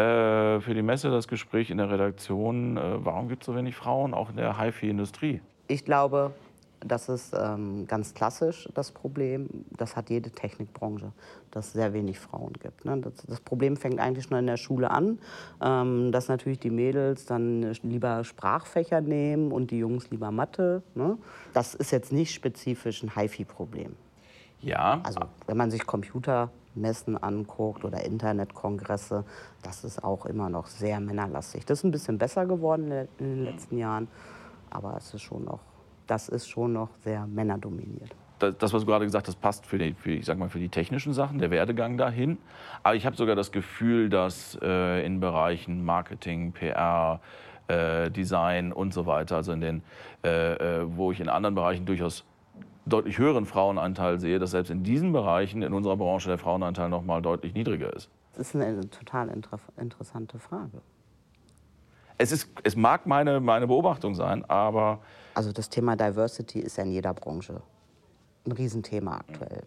äh, 0.00 0.60
für 0.60 0.74
die 0.74 0.82
Messe, 0.82 1.10
das 1.10 1.26
Gespräch 1.26 1.70
in 1.70 1.78
der 1.78 1.90
Redaktion. 1.90 2.76
Äh, 2.76 3.04
warum 3.04 3.28
gibt 3.28 3.42
es 3.42 3.46
so 3.46 3.56
wenig 3.56 3.74
Frauen 3.74 4.14
auch 4.14 4.30
in 4.30 4.36
der 4.36 4.56
HiFi-Industrie? 4.56 5.40
Ich 5.66 5.84
glaube, 5.84 6.32
das 6.80 7.08
ist 7.08 7.34
ähm, 7.36 7.86
ganz 7.86 8.14
klassisch 8.14 8.68
das 8.74 8.92
Problem. 8.92 9.48
Das 9.76 9.96
hat 9.96 10.10
jede 10.10 10.30
Technikbranche, 10.30 11.12
dass 11.50 11.68
es 11.68 11.72
sehr 11.72 11.92
wenig 11.92 12.18
Frauen 12.18 12.52
gibt. 12.52 12.84
Ne? 12.84 12.98
Das, 12.98 13.14
das, 13.26 13.40
Problem 13.40 13.76
fängt 13.76 13.98
eigentlich 13.98 14.26
schon 14.26 14.38
in 14.38 14.46
der 14.46 14.56
Schule 14.56 14.90
an, 14.90 15.18
ähm, 15.60 16.12
dass 16.12 16.28
natürlich 16.28 16.60
die 16.60 16.70
Mädels 16.70 17.26
dann 17.26 17.72
lieber 17.82 18.24
Sprachfächer 18.24 19.00
nehmen 19.00 19.50
und 19.52 19.70
die 19.70 19.78
Jungs 19.78 20.10
lieber 20.10 20.30
Mathe. 20.30 20.82
Ne? 20.94 21.18
Das 21.52 21.74
ist 21.74 21.90
jetzt 21.90 22.12
nicht 22.12 22.32
spezifisch 22.32 23.02
ein 23.02 23.14
HiFi-Problem. 23.14 23.96
Ja. 24.60 25.00
Also 25.02 25.20
wenn 25.46 25.56
man 25.56 25.70
sich 25.70 25.86
Computermessen 25.86 27.20
anguckt 27.20 27.84
oder 27.84 28.04
Internetkongresse, 28.04 29.24
das 29.62 29.84
ist 29.84 30.04
auch 30.04 30.26
immer 30.26 30.48
noch 30.48 30.66
sehr 30.66 31.00
männerlastig. 31.00 31.64
Das 31.64 31.80
ist 31.80 31.84
ein 31.84 31.90
bisschen 31.90 32.18
besser 32.18 32.46
geworden 32.46 32.90
in 33.18 33.36
den 33.36 33.44
letzten 33.44 33.78
Jahren, 33.78 34.08
aber 34.70 34.96
es 34.96 35.14
ist 35.14 35.22
schon 35.22 35.44
noch 35.44 35.60
das 36.08 36.28
ist 36.28 36.48
schon 36.48 36.72
noch 36.72 36.90
sehr 37.04 37.26
männerdominiert. 37.26 38.14
Das, 38.38 38.72
was 38.72 38.82
du 38.82 38.86
gerade 38.86 39.04
gesagt 39.04 39.26
hast, 39.26 39.40
passt 39.40 39.66
für 39.66 39.78
die, 39.78 39.94
für, 39.94 40.12
ich 40.12 40.24
sag 40.24 40.38
mal, 40.38 40.48
für 40.48 40.60
die 40.60 40.68
technischen 40.68 41.12
Sachen, 41.12 41.38
der 41.38 41.50
Werdegang 41.50 41.98
dahin. 41.98 42.38
Aber 42.84 42.94
ich 42.94 43.04
habe 43.04 43.16
sogar 43.16 43.34
das 43.34 43.50
Gefühl, 43.50 44.08
dass 44.08 44.56
äh, 44.62 45.04
in 45.04 45.18
Bereichen 45.18 45.84
Marketing, 45.84 46.52
PR, 46.52 47.20
äh, 47.66 48.10
Design 48.10 48.72
und 48.72 48.94
so 48.94 49.06
weiter, 49.06 49.36
also 49.36 49.52
in 49.52 49.60
den, 49.60 49.82
äh, 50.24 50.52
äh, 50.54 50.86
wo 50.86 51.10
ich 51.10 51.20
in 51.20 51.28
anderen 51.28 51.56
Bereichen 51.56 51.84
durchaus 51.84 52.24
deutlich 52.86 53.18
höheren 53.18 53.44
Frauenanteil 53.44 54.20
sehe, 54.20 54.38
dass 54.38 54.52
selbst 54.52 54.70
in 54.70 54.84
diesen 54.84 55.12
Bereichen 55.12 55.62
in 55.62 55.74
unserer 55.74 55.96
Branche 55.96 56.28
der 56.28 56.38
Frauenanteil 56.38 56.88
noch 56.88 57.02
mal 57.02 57.20
deutlich 57.20 57.54
niedriger 57.54 57.92
ist. 57.92 58.08
Das 58.34 58.54
ist 58.54 58.60
eine 58.60 58.88
total 58.88 59.28
inter 59.30 59.58
interessante 59.76 60.38
Frage. 60.38 60.80
Es, 62.18 62.32
ist, 62.32 62.48
es 62.64 62.76
mag 62.76 63.06
meine, 63.06 63.40
meine 63.40 63.66
Beobachtung 63.66 64.14
sein, 64.14 64.44
aber 64.44 65.00
also 65.34 65.52
das 65.52 65.68
Thema 65.68 65.94
Diversity 65.94 66.58
ist 66.58 66.78
ja 66.78 66.84
in 66.84 66.90
jeder 66.90 67.14
Branche 67.14 67.62
ein 68.44 68.52
Riesenthema 68.52 69.18
aktuell. 69.18 69.62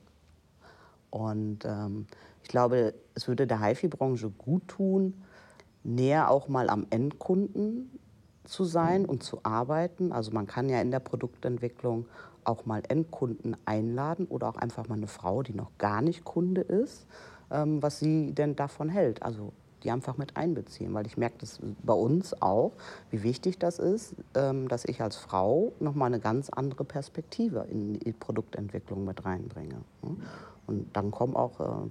Und 1.10 1.64
ähm, 1.64 2.08
ich 2.44 2.50
glaube, 2.50 2.94
es 3.16 3.28
würde 3.30 3.48
der 3.48 3.62
HiFi-Branche 3.62 4.30
gut 4.32 4.68
tun, 4.68 5.24
näher 5.84 6.30
auch 6.30 6.50
mal 6.50 6.70
am 6.70 6.88
Endkunden 6.90 7.90
zu 8.44 8.66
sein 8.66 9.06
und 9.06 9.24
zu 9.24 9.40
arbeiten. 9.44 10.12
Also 10.12 10.32
man 10.32 10.46
kann 10.46 10.68
ja 10.68 10.82
in 10.82 10.92
der 10.92 11.00
Produktentwicklung 11.00 12.06
auch 12.44 12.66
mal 12.66 12.82
Endkunden 12.88 13.56
einladen 13.66 14.26
oder 14.26 14.50
auch 14.50 14.58
einfach 14.58 14.88
mal 14.90 14.96
eine 14.96 15.08
Frau, 15.08 15.44
die 15.44 15.54
noch 15.54 15.78
gar 15.78 16.02
nicht 16.02 16.26
Kunde 16.26 16.62
ist, 16.62 17.08
ähm, 17.52 17.82
was 17.82 18.00
sie 18.00 18.34
denn 18.34 18.56
davon 18.56 18.90
hält. 18.90 19.24
Also 19.24 19.54
die 19.84 19.92
einfach 19.92 20.18
mit 20.18 20.38
einbeziehen, 20.38 20.94
weil 20.94 21.06
ich 21.06 21.18
merke 21.18 21.38
das 21.40 21.60
bei 21.84 21.94
uns 21.94 22.42
auch, 22.42 22.72
wie 23.10 23.24
wichtig 23.24 23.60
das 23.60 23.80
ist, 23.80 24.16
ähm, 24.36 24.68
dass 24.68 24.86
ich 24.86 25.02
als 25.02 25.18
Frau 25.18 25.74
noch 25.80 25.96
mal 25.96 26.06
eine 26.06 26.20
ganz 26.20 26.50
andere 26.50 26.84
Perspektive 26.84 27.66
in 27.70 28.00
die 28.00 28.12
Produktentwicklung 28.14 29.06
mit 29.06 29.26
reinbringe. 29.26 29.82
Ne? 30.02 30.18
Und 30.68 30.96
dann 30.96 31.12
kommen 31.12 31.36
auch 31.36 31.60
äh, 31.60 31.90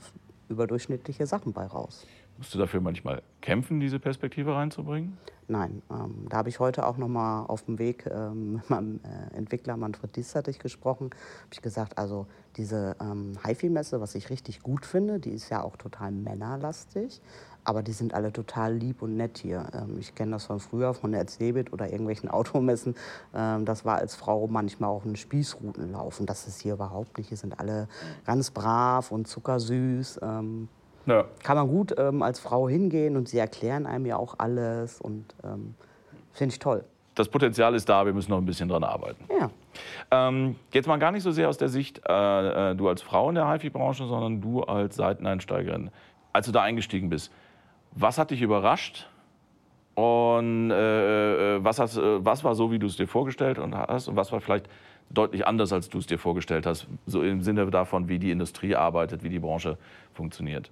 überdurchschnittliche 0.49 1.27
Sachen 1.27 1.53
bei 1.53 1.67
raus. 1.67 2.07
Musst 2.41 2.55
du 2.55 2.59
dafür 2.59 2.81
manchmal 2.81 3.21
kämpfen, 3.43 3.81
diese 3.81 3.99
Perspektive 3.99 4.55
reinzubringen? 4.55 5.19
Nein, 5.47 5.83
ähm, 5.91 6.27
da 6.31 6.39
habe 6.39 6.49
ich 6.49 6.59
heute 6.59 6.87
auch 6.87 6.97
noch 6.97 7.09
mal 7.09 7.45
auf 7.45 7.65
dem 7.65 7.79
Weg 7.79 8.07
ähm, 8.07 8.55
mit 8.55 8.71
meinem 8.71 9.01
äh, 9.03 9.37
Entwickler 9.37 9.77
Manfred 9.77 10.17
Diesterich 10.17 10.59
gesprochen. 10.59 11.11
Habe 11.11 11.53
ich 11.53 11.61
gesagt, 11.61 11.99
also 11.99 12.27
diese 12.57 12.97
ähm, 13.01 13.33
HiFi-Messe, 13.45 14.01
was 14.01 14.15
ich 14.15 14.31
richtig 14.31 14.63
gut 14.63 14.87
finde, 14.87 15.19
die 15.19 15.33
ist 15.33 15.51
ja 15.51 15.63
auch 15.63 15.77
total 15.77 16.13
männerlastig. 16.13 17.21
Aber 17.65 17.83
die 17.83 17.93
sind 17.93 18.15
alle 18.15 18.33
total 18.33 18.75
lieb 18.75 19.03
und 19.03 19.17
nett 19.17 19.39
hier. 19.39 19.67
Ähm, 19.75 19.99
ich 19.99 20.15
kenne 20.15 20.33
das 20.33 20.47
von 20.47 20.61
früher, 20.61 20.95
von 20.95 21.13
der 21.13 21.27
Cebit 21.27 21.73
oder 21.73 21.91
irgendwelchen 21.91 22.29
Automessen. 22.31 22.95
Ähm, 23.35 23.65
das 23.65 23.85
war 23.85 23.97
als 23.97 24.15
Frau 24.15 24.47
manchmal 24.47 24.91
auch 24.91 25.05
ein 25.05 25.17
Spießrutenlauf. 25.17 26.21
Und 26.21 26.31
das 26.31 26.47
ist 26.47 26.61
hier 26.61 26.75
überhaupt 26.75 27.19
nicht. 27.19 27.29
Hier 27.29 27.37
sind 27.37 27.59
alle 27.59 27.89
ganz 28.25 28.51
brav 28.51 29.13
und 29.13 29.29
zuckersüß. 29.29 30.21
Ähm, 30.23 30.69
ja. 31.07 31.25
Kann 31.43 31.57
man 31.57 31.69
gut 31.69 31.99
als 31.99 32.39
Frau 32.41 32.69
hingehen 32.69 33.17
und 33.17 33.29
sie 33.29 33.39
erklären 33.39 33.87
einem 33.87 34.05
ja 34.05 34.17
auch 34.17 34.35
alles. 34.39 35.01
Und 35.01 35.35
finde 36.35 36.53
ich 36.53 36.59
toll 36.59 36.85
das 37.21 37.29
Potenzial 37.29 37.75
ist 37.75 37.89
da, 37.89 38.07
wir 38.07 38.13
müssen 38.13 38.31
noch 38.31 38.39
ein 38.39 38.47
bisschen 38.47 38.69
dran 38.69 38.83
arbeiten. 38.83 39.25
Ja. 39.39 39.51
Ähm, 40.11 40.57
jetzt 40.73 40.87
mal 40.87 40.99
gar 40.99 41.13
nicht 41.13 41.23
so 41.23 41.31
sehr 41.31 41.49
aus 41.49 41.59
der 41.59 41.69
Sicht, 41.69 42.01
äh, 42.09 42.71
äh, 42.71 42.75
du 42.75 42.89
als 42.89 43.03
Frau 43.03 43.29
in 43.29 43.35
der 43.35 43.49
HiFi-Branche, 43.51 44.07
sondern 44.07 44.41
du 44.41 44.63
als 44.63 44.97
Seiteneinsteigerin. 44.97 45.91
Als 46.33 46.47
du 46.47 46.53
da 46.53 46.63
eingestiegen 46.63 47.11
bist, 47.11 47.33
was 47.93 48.19
hat 48.19 48.31
dich 48.31 48.43
überrascht? 48.43 49.09
Und 49.95 50.71
äh, 50.71 51.57
äh 51.57 51.65
was, 51.65 51.79
hast, 51.79 51.97
äh, 51.97 52.25
was 52.25 52.45
war 52.45 52.55
so, 52.55 52.71
wie 52.71 52.79
du 52.79 52.87
es 52.87 52.97
dir 52.97 53.07
vorgestellt 53.07 53.59
hast? 53.59 54.09
Und 54.09 54.17
was 54.17 54.33
war 54.33 54.41
vielleicht 54.41 54.69
deutlich 55.11 55.47
anders, 55.47 55.73
als 55.73 55.89
du 55.89 55.99
es 55.99 56.07
dir 56.07 56.19
vorgestellt 56.19 56.67
hast? 56.67 56.87
So 57.07 57.23
im 57.23 57.43
Sinne 57.43 57.71
davon, 57.71 58.09
wie 58.09 58.19
die 58.19 58.31
Industrie 58.31 58.75
arbeitet, 58.75 59.23
wie 59.23 59.29
die 59.29 59.41
Branche 59.41 59.77
funktioniert. 60.15 60.71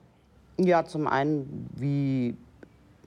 Ja, 0.59 0.85
zum 0.85 1.07
einen, 1.07 1.69
wie 1.75 2.37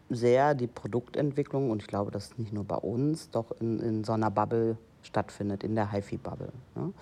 sehr 0.10 0.54
die 0.54 0.68
Produktentwicklung, 0.68 1.72
und 1.72 1.82
ich 1.82 1.88
glaube, 1.88 2.12
das 2.12 2.26
ist 2.26 2.40
nicht 2.40 2.54
nur 2.54 2.66
bei 2.66 2.76
uns, 2.76 3.30
doch 3.32 3.52
in, 3.60 3.80
in 3.80 4.04
so 4.04 4.12
einer 4.12 4.30
Bubble 4.30 4.78
stattfindet, 5.04 5.64
in 5.64 5.76
der 5.76 5.92
HiFi-Bubble. 5.92 6.52
Ne? 6.76 6.94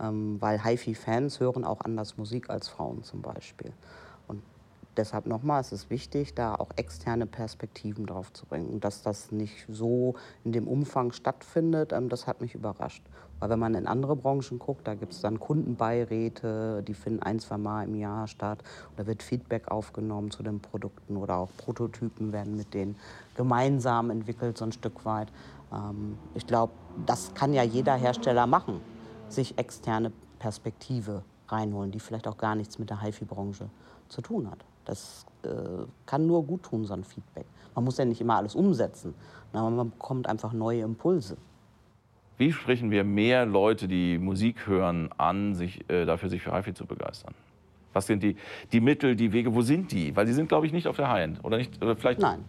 Ähm, 0.00 0.36
weil 0.40 0.62
HiFi-Fans 0.62 1.40
hören 1.40 1.64
auch 1.64 1.80
anders 1.80 2.16
Musik 2.16 2.50
als 2.50 2.68
Frauen 2.68 3.02
zum 3.02 3.22
Beispiel 3.22 3.72
deshalb 4.98 5.26
nochmal, 5.26 5.60
es 5.60 5.72
ist 5.72 5.88
wichtig, 5.88 6.34
da 6.34 6.54
auch 6.54 6.70
externe 6.76 7.26
Perspektiven 7.26 8.06
drauf 8.06 8.32
zu 8.32 8.44
bringen. 8.46 8.68
Und 8.68 8.84
dass 8.84 9.02
das 9.02 9.32
nicht 9.32 9.66
so 9.68 10.14
in 10.44 10.52
dem 10.52 10.68
Umfang 10.68 11.12
stattfindet, 11.12 11.92
ähm, 11.92 12.08
das 12.08 12.26
hat 12.26 12.40
mich 12.40 12.54
überrascht. 12.54 13.02
Weil 13.38 13.50
wenn 13.50 13.58
man 13.58 13.74
in 13.74 13.86
andere 13.86 14.16
Branchen 14.16 14.58
guckt, 14.58 14.86
da 14.86 14.94
gibt 14.94 15.12
es 15.12 15.20
dann 15.20 15.38
Kundenbeiräte, 15.38 16.82
die 16.82 16.94
finden 16.94 17.22
ein, 17.22 17.38
zwei 17.38 17.56
Mal 17.56 17.84
im 17.84 17.94
Jahr 17.94 18.26
statt. 18.26 18.62
Da 18.96 19.06
wird 19.06 19.22
Feedback 19.22 19.70
aufgenommen 19.70 20.30
zu 20.32 20.42
den 20.42 20.60
Produkten 20.60 21.16
oder 21.16 21.36
auch 21.36 21.50
Prototypen 21.56 22.32
werden 22.32 22.56
mit 22.56 22.74
denen 22.74 22.96
gemeinsam 23.36 24.10
entwickelt, 24.10 24.58
so 24.58 24.64
ein 24.64 24.72
Stück 24.72 25.04
weit. 25.04 25.28
Ähm, 25.72 26.18
ich 26.34 26.46
glaube, 26.46 26.72
das 27.06 27.32
kann 27.34 27.52
ja 27.52 27.62
jeder 27.62 27.94
Hersteller 27.94 28.46
machen, 28.46 28.80
sich 29.28 29.56
externe 29.56 30.12
Perspektive 30.40 31.22
reinholen, 31.48 31.92
die 31.92 32.00
vielleicht 32.00 32.26
auch 32.26 32.38
gar 32.38 32.54
nichts 32.54 32.78
mit 32.78 32.90
der 32.90 33.00
HiFi-Branche 33.00 33.70
zu 34.08 34.20
tun 34.20 34.50
hat. 34.50 34.64
Das 34.88 35.26
äh, 35.42 35.48
kann 36.06 36.26
nur 36.26 36.44
gut 36.44 36.62
tun, 36.62 36.84
so 36.86 36.94
ein 36.94 37.04
Feedback. 37.04 37.44
Man 37.74 37.84
muss 37.84 37.98
ja 37.98 38.06
nicht 38.06 38.20
immer 38.22 38.36
alles 38.36 38.54
umsetzen, 38.54 39.14
aber 39.52 39.68
man 39.68 39.90
bekommt 39.90 40.26
einfach 40.26 40.52
neue 40.52 40.80
Impulse. 40.80 41.36
Wie 42.38 42.52
sprechen 42.52 42.90
wir 42.90 43.04
mehr 43.04 43.44
Leute, 43.44 43.86
die 43.86 44.16
Musik 44.16 44.66
hören, 44.66 45.10
an, 45.18 45.54
sich, 45.54 45.88
äh, 45.90 46.06
dafür 46.06 46.30
sich 46.30 46.42
für 46.42 46.56
HiFi 46.56 46.72
zu 46.72 46.86
begeistern? 46.86 47.34
Was 47.92 48.06
sind 48.06 48.22
die, 48.22 48.36
die 48.72 48.80
Mittel, 48.80 49.14
die 49.14 49.32
Wege, 49.32 49.54
wo 49.54 49.60
sind 49.60 49.92
die? 49.92 50.16
Weil 50.16 50.24
die 50.24 50.32
sind, 50.32 50.48
glaube 50.48 50.66
ich, 50.66 50.72
nicht 50.72 50.86
auf 50.86 50.96
der 50.96 51.10
High-End. 51.10 51.44
Oder, 51.44 51.58
nicht, 51.58 51.82
oder 51.82 51.96
vielleicht 51.96 52.20
Nein. 52.20 52.44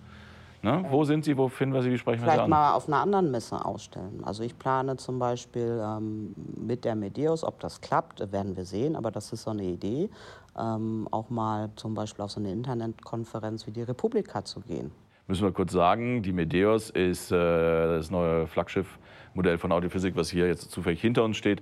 Ne? 0.61 0.85
Wo 0.89 1.05
sind 1.05 1.23
Sie, 1.23 1.37
wo 1.37 1.47
finden 1.47 1.73
wir 1.73 1.81
Sie, 1.81 1.89
wie 1.89 1.97
sprechen 1.97 2.25
wir 2.25 2.31
Sie 2.33 2.39
an? 2.39 2.49
mal 2.49 2.73
auf 2.73 2.87
einer 2.87 2.97
anderen 2.97 3.31
Messe 3.31 3.63
ausstellen. 3.63 4.21
Also 4.25 4.43
ich 4.43 4.59
plane 4.59 4.97
zum 4.97 5.17
Beispiel 5.17 5.81
ähm, 5.81 6.35
mit 6.57 6.83
der 6.83 6.95
Medeos, 6.95 7.45
ob 7.45 7.61
das 7.61 7.79
klappt, 7.79 8.19
werden 8.33 8.57
wir 8.57 8.65
sehen, 8.65 8.97
aber 8.97 9.09
das 9.09 9.31
ist 9.31 9.43
so 9.43 9.51
eine 9.51 9.63
Idee, 9.63 10.09
ähm, 10.57 11.07
auch 11.11 11.29
mal 11.29 11.69
zum 11.75 11.93
Beispiel 11.93 12.23
auf 12.23 12.31
so 12.31 12.39
eine 12.39 12.51
Internetkonferenz 12.51 13.67
wie 13.67 13.71
die 13.71 13.83
Republika 13.83 14.43
zu 14.43 14.61
gehen. 14.61 14.91
Müssen 15.27 15.43
wir 15.43 15.51
kurz 15.51 15.71
sagen, 15.71 16.23
die 16.23 16.31
Medeos 16.31 16.89
ist 16.89 17.31
äh, 17.31 17.35
das 17.35 18.09
neue 18.09 18.47
Flaggschiffmodell 18.47 19.57
von 19.59 19.71
Audiophysik, 19.71 20.15
was 20.15 20.29
hier 20.29 20.47
jetzt 20.47 20.71
zufällig 20.71 21.01
hinter 21.01 21.23
uns 21.23 21.37
steht. 21.37 21.61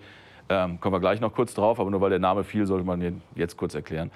Ähm, 0.49 0.79
kommen 0.79 0.95
wir 0.95 1.01
gleich 1.01 1.19
noch 1.19 1.33
kurz 1.33 1.53
drauf, 1.53 1.79
aber 1.79 1.91
nur 1.91 1.99
weil 1.99 2.09
der 2.09 2.19
Name 2.19 2.45
fiel, 2.45 2.65
sollte 2.65 2.85
man 2.85 3.01
den 3.01 3.21
jetzt 3.35 3.57
kurz 3.57 3.75
erklären. 3.75 4.11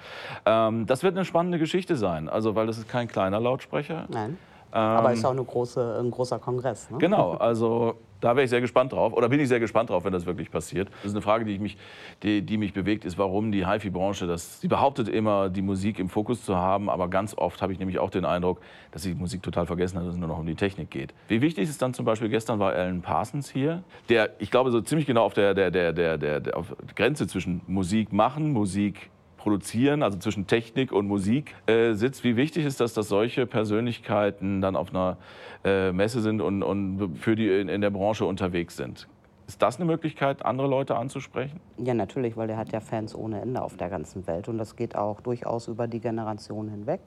Ähm, 0.46 0.86
das 0.86 1.02
wird 1.02 1.14
eine 1.14 1.26
spannende 1.26 1.58
Geschichte 1.58 1.96
sein, 1.96 2.28
also 2.30 2.54
weil 2.54 2.66
das 2.66 2.78
ist 2.78 2.88
kein 2.88 3.08
kleiner 3.08 3.40
Lautsprecher. 3.40 4.06
Nein. 4.08 4.38
Aber 4.72 5.10
ähm, 5.10 5.14
ist 5.14 5.24
auch 5.24 5.30
eine 5.30 5.44
große, 5.44 5.98
ein 6.00 6.10
großer 6.10 6.38
Kongress. 6.38 6.90
Ne? 6.90 6.98
Genau, 6.98 7.32
also 7.32 7.94
da 8.22 8.36
wäre 8.36 8.44
ich 8.44 8.50
sehr 8.50 8.60
gespannt 8.60 8.92
drauf. 8.92 9.12
Oder 9.12 9.28
bin 9.28 9.40
ich 9.40 9.48
sehr 9.48 9.60
gespannt 9.60 9.90
drauf, 9.90 10.04
wenn 10.04 10.12
das 10.12 10.24
wirklich 10.24 10.50
passiert. 10.50 10.88
Das 11.02 11.06
ist 11.06 11.12
eine 11.12 11.22
Frage, 11.22 11.44
die, 11.44 11.58
mich, 11.58 11.76
die, 12.22 12.40
die 12.40 12.56
mich 12.56 12.72
bewegt, 12.72 13.04
ist, 13.04 13.18
warum 13.18 13.52
die 13.52 13.66
HiFi-Branche 13.66 14.26
das. 14.26 14.60
Sie 14.60 14.68
behauptet 14.68 15.08
immer, 15.08 15.50
die 15.50 15.60
Musik 15.60 15.98
im 15.98 16.08
Fokus 16.08 16.44
zu 16.44 16.56
haben, 16.56 16.88
aber 16.88 17.08
ganz 17.08 17.36
oft 17.36 17.60
habe 17.60 17.72
ich 17.72 17.78
nämlich 17.78 17.98
auch 17.98 18.10
den 18.10 18.24
Eindruck, 18.24 18.60
dass 18.92 19.02
sie 19.02 19.12
die 19.12 19.20
Musik 19.20 19.42
total 19.42 19.66
vergessen 19.66 19.98
hat, 19.98 20.06
dass 20.06 20.14
es 20.14 20.20
nur 20.20 20.28
noch 20.28 20.38
um 20.38 20.46
die 20.46 20.54
Technik 20.54 20.90
geht. 20.90 21.12
Wie 21.28 21.42
wichtig 21.42 21.64
ist 21.64 21.70
es 21.70 21.78
dann 21.78 21.92
zum 21.94 22.04
Beispiel, 22.04 22.28
gestern 22.28 22.58
war 22.58 22.72
Alan 22.72 23.02
Parsons 23.02 23.50
hier, 23.50 23.82
der, 24.08 24.30
ich 24.38 24.50
glaube, 24.50 24.70
so 24.70 24.80
ziemlich 24.80 25.06
genau 25.06 25.24
auf 25.24 25.34
der, 25.34 25.52
der, 25.54 25.70
der, 25.70 25.92
der, 25.92 26.16
der, 26.16 26.40
der 26.40 26.64
Grenze 26.94 27.26
zwischen 27.26 27.60
Musik 27.66 28.12
machen, 28.12 28.52
Musik 28.52 29.10
Produzieren, 29.42 30.04
also 30.04 30.18
zwischen 30.18 30.46
Technik 30.46 30.92
und 30.92 31.08
Musik 31.08 31.56
äh, 31.66 31.94
sitzt. 31.94 32.22
Wie 32.22 32.36
wichtig 32.36 32.64
ist 32.64 32.80
das, 32.80 32.94
dass 32.94 33.08
solche 33.08 33.44
Persönlichkeiten 33.44 34.60
dann 34.60 34.76
auf 34.76 34.90
einer 34.90 35.16
äh, 35.64 35.90
Messe 35.90 36.20
sind 36.20 36.40
und, 36.40 36.62
und 36.62 37.16
für 37.16 37.34
die 37.34 37.48
in, 37.48 37.68
in 37.68 37.80
der 37.80 37.90
Branche 37.90 38.24
unterwegs 38.24 38.76
sind? 38.76 39.08
Ist 39.48 39.60
das 39.60 39.76
eine 39.76 39.84
Möglichkeit, 39.86 40.44
andere 40.44 40.68
Leute 40.68 40.94
anzusprechen? 40.94 41.58
Ja, 41.76 41.92
natürlich, 41.92 42.36
weil 42.36 42.48
er 42.50 42.56
hat 42.56 42.70
ja 42.70 42.78
Fans 42.78 43.16
ohne 43.16 43.40
Ende 43.40 43.60
auf 43.60 43.76
der 43.76 43.88
ganzen 43.88 44.28
Welt. 44.28 44.48
Und 44.48 44.58
das 44.58 44.76
geht 44.76 44.94
auch 44.94 45.20
durchaus 45.20 45.66
über 45.66 45.88
die 45.88 45.98
Generation 45.98 46.68
hinweg. 46.68 47.00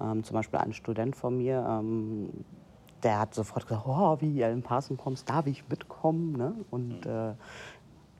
Ähm, 0.00 0.24
zum 0.24 0.34
Beispiel 0.34 0.58
ein 0.58 0.72
Student 0.72 1.14
von 1.14 1.36
mir, 1.36 1.64
ähm, 1.68 2.30
der 3.04 3.20
hat 3.20 3.32
sofort 3.32 3.68
gesagt, 3.68 3.86
oh, 3.86 4.16
wie 4.20 4.42
Alan 4.42 4.62
Parson 4.62 4.96
kommst, 4.96 5.30
darf 5.30 5.46
ich 5.46 5.68
mitkommen? 5.68 6.32
Ne? 6.32 6.52
Und 6.70 7.06
äh, 7.06 7.34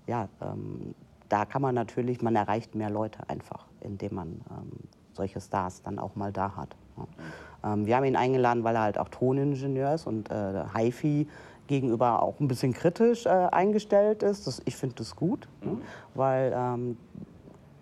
ja, 0.07 0.29
ähm, 0.41 0.95
da 1.29 1.45
kann 1.45 1.63
man 1.63 1.75
natürlich, 1.75 2.23
man 2.23 2.37
erreicht 2.37 2.75
mehr 2.75 2.91
Leute 2.91 3.29
einfach, 3.29 3.67
indem 3.81 4.15
man 4.15 4.29
ähm, 4.51 4.73
solche 5.13 5.41
Stars 5.41 5.83
dann 5.83 5.99
auch 5.99 6.15
mal 6.15 6.33
da 6.33 6.57
hat. 6.57 6.77
Ja. 6.97 7.73
Ähm, 7.73 7.87
wir 7.87 7.97
haben 7.97 8.05
ihn 8.05 8.17
eingeladen, 8.17 8.65
weil 8.65 8.77
er 8.77 8.83
halt 8.83 8.99
auch 8.99 9.09
Toningenieur 9.09 9.95
ist 9.95 10.07
und 10.07 10.31
äh, 10.31 10.65
HiFi 10.75 11.27
gegenüber 11.67 12.23
auch 12.23 12.39
ein 12.41 12.49
bisschen 12.49 12.73
kritisch 12.73 13.27
äh, 13.27 13.29
eingestellt 13.29 14.23
ist. 14.23 14.47
Das, 14.47 14.63
ich 14.65 14.77
finde 14.77 14.97
das 14.97 15.17
gut, 15.17 15.49
ne? 15.63 15.71
mhm. 15.71 15.79
ne? 15.79 15.85
weil 16.15 16.55
ähm, 16.57 16.97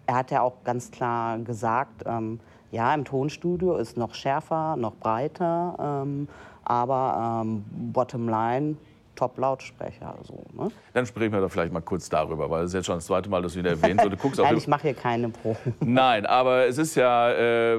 er 0.07 0.17
hat 0.17 0.31
ja 0.31 0.43
auch 0.43 0.65
ganz 0.65 0.91
klar 0.91 1.39
gesagt, 1.39 2.03
ähm, 2.07 2.41
ja, 2.71 2.93
im 2.93 3.05
Tonstudio 3.05 3.77
ist 3.77 3.97
noch 3.97 4.15
schärfer, 4.15 4.77
noch 4.77 4.97
breiter, 4.97 6.03
ähm, 6.05 6.29
aber 6.65 7.43
ähm, 7.45 7.65
bottom 7.93 8.29
line 8.29 8.77
Top-Lautsprecher. 9.15 10.17
So, 10.23 10.45
ne? 10.53 10.71
Dann 10.93 11.07
sprechen 11.07 11.33
wir 11.33 11.41
doch 11.41 11.51
vielleicht 11.51 11.73
mal 11.73 11.81
kurz 11.81 12.09
darüber, 12.09 12.49
weil 12.51 12.65
es 12.65 12.71
ist 12.71 12.75
jetzt 12.75 12.87
schon 12.87 12.97
das 12.97 13.07
zweite 13.07 13.29
Mal, 13.29 13.43
dass 13.43 13.55
du 13.55 13.61
ihn 13.61 13.67
erwähnst. 13.67 14.05
Und 14.05 14.11
du 14.11 14.17
guckst 14.17 14.41
Nein, 14.41 14.57
ich 14.57 14.69
mache 14.69 14.83
hier 14.83 14.95
keine 14.95 15.29
Proben. 15.29 15.75
Nein, 15.81 16.27
aber 16.27 16.67
es 16.67 16.79
ist 16.79 16.95
ja, 16.95 17.31
äh, 17.33 17.79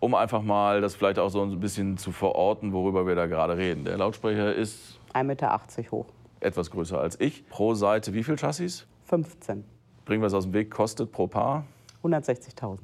um 0.00 0.14
einfach 0.14 0.42
mal 0.42 0.80
das 0.80 0.94
vielleicht 0.94 1.18
auch 1.18 1.30
so 1.30 1.42
ein 1.42 1.60
bisschen 1.60 1.96
zu 1.96 2.12
verorten, 2.12 2.72
worüber 2.72 3.06
wir 3.06 3.14
da 3.14 3.26
gerade 3.26 3.56
reden. 3.56 3.84
Der 3.84 3.96
Lautsprecher 3.96 4.54
ist 4.54 4.98
1,80 5.14 5.24
Meter 5.24 5.60
hoch. 5.90 6.06
Etwas 6.40 6.70
größer 6.70 7.00
als 7.00 7.18
ich. 7.20 7.48
Pro 7.48 7.74
Seite 7.74 8.12
wie 8.14 8.22
viel 8.22 8.36
Chassis? 8.36 8.86
15. 9.04 9.64
Bringen 10.04 10.22
wir 10.22 10.26
es 10.26 10.34
aus 10.34 10.44
dem 10.44 10.52
Weg, 10.52 10.70
kostet 10.70 11.12
pro 11.12 11.26
Paar? 11.26 11.64
160.000 12.02 12.78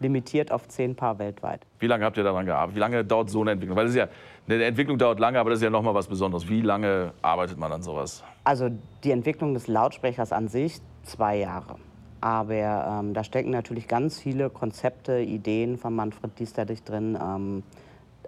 limitiert 0.00 0.52
auf 0.52 0.68
zehn 0.68 0.94
Paar 0.94 1.18
weltweit. 1.18 1.66
Wie 1.78 1.86
lange 1.86 2.04
habt 2.04 2.16
ihr 2.16 2.24
daran 2.24 2.46
gearbeitet? 2.46 2.76
Wie 2.76 2.80
lange 2.80 3.04
dauert 3.04 3.30
so 3.30 3.40
eine 3.40 3.52
Entwicklung? 3.52 3.76
Weil 3.76 3.84
das 3.84 3.94
ist 3.94 3.98
ja, 3.98 4.08
eine 4.46 4.64
Entwicklung 4.64 4.98
dauert 4.98 5.18
lange, 5.18 5.38
aber 5.38 5.50
das 5.50 5.58
ist 5.58 5.64
ja 5.64 5.70
noch 5.70 5.82
mal 5.82 5.94
was 5.94 6.06
Besonderes. 6.06 6.48
Wie 6.48 6.62
lange 6.62 7.12
arbeitet 7.22 7.58
man 7.58 7.72
an 7.72 7.82
sowas? 7.82 8.22
Also 8.44 8.70
die 9.04 9.10
Entwicklung 9.10 9.54
des 9.54 9.66
Lautsprechers 9.66 10.32
an 10.32 10.48
sich 10.48 10.80
zwei 11.02 11.36
Jahre. 11.36 11.76
Aber 12.20 12.54
ähm, 13.00 13.14
da 13.14 13.22
stecken 13.22 13.50
natürlich 13.50 13.86
ganz 13.86 14.18
viele 14.18 14.50
Konzepte, 14.50 15.20
Ideen 15.20 15.76
von 15.76 15.94
Manfred 15.94 16.38
Diesterich 16.38 16.82
drin. 16.82 17.16
Ähm, 17.20 17.62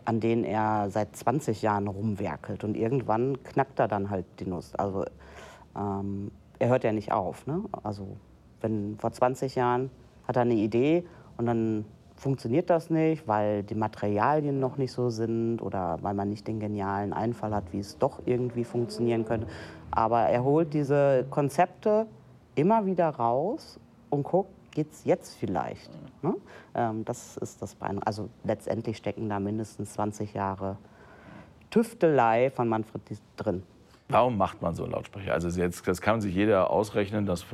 an 0.05 0.21
denen 0.21 0.45
er 0.45 0.91
seit 0.91 1.15
20 1.15 1.63
Jahren 1.63 1.87
rumwerkelt. 1.87 2.65
Und 2.65 2.77
irgendwann 2.77 3.43
knackt 3.45 3.79
er 3.79 3.89
dann 3.89 4.11
halt 4.11 4.27
die 4.41 4.47
Nuss. 4.47 4.75
Also 4.75 5.05
ähm, 5.77 6.31
er 6.59 6.69
hört 6.69 6.85
ja 6.85 6.93
nicht 6.93 7.13
auf. 7.13 7.47
Ne? 7.47 7.63
Also 7.83 8.17
wenn 8.61 8.97
vor 8.99 9.13
20 9.13 9.55
Jahren 9.55 9.91
hat 10.27 10.37
er 10.37 10.43
eine 10.43 10.55
Idee 10.55 11.05
und 11.41 11.47
dann 11.47 11.87
funktioniert 12.17 12.69
das 12.69 12.91
nicht, 12.91 13.27
weil 13.27 13.63
die 13.63 13.75
Materialien 13.75 14.61
noch 14.61 14.77
nicht 14.77 14.93
so 14.93 15.09
sind 15.09 15.63
oder 15.63 15.97
weil 16.03 16.13
man 16.13 16.29
nicht 16.29 16.47
den 16.47 16.61
genialen 16.61 17.15
Einfall 17.15 17.55
hat, 17.55 17.73
wie 17.73 17.79
es 17.79 17.97
doch 17.97 18.21
irgendwie 18.27 18.65
funktionieren 18.65 19.25
könnte. 19.25 19.47
Aber 19.91 20.21
er 20.21 20.45
holt 20.45 20.75
diese 20.75 21.25
Konzepte 21.31 22.07
immer 22.57 22.85
wieder 22.85 23.09
raus 23.09 23.81
und 24.11 24.25
guckt, 24.25 24.51
geht 24.71 24.93
es 24.93 25.07
jetzt 25.07 25.35
vielleicht. 25.35 25.91
Ne? 26.21 26.35
Ähm, 26.75 27.07
das 27.07 27.39
ist 27.39 27.63
das 27.63 27.75
Bein. 27.75 28.03
Also 28.03 28.29
letztendlich 28.45 28.99
stecken 28.99 29.31
da 29.31 29.41
mindestens 29.41 29.95
20 29.95 30.35
Jahre 30.35 30.77
Tüftelei 31.71 32.51
von 32.51 32.69
Manfred 32.69 33.01
drin. 33.39 33.63
Warum 34.11 34.37
macht 34.37 34.61
man 34.61 34.75
so 34.75 34.85
einen 34.85 34.93
Lautsprecher? 34.93 35.33
Also 35.33 35.49
jetzt, 35.61 35.87
das 35.87 36.01
kann 36.01 36.21
sich 36.21 36.35
jeder 36.35 36.71
ausrechnen, 36.71 37.27
dass 37.27 37.45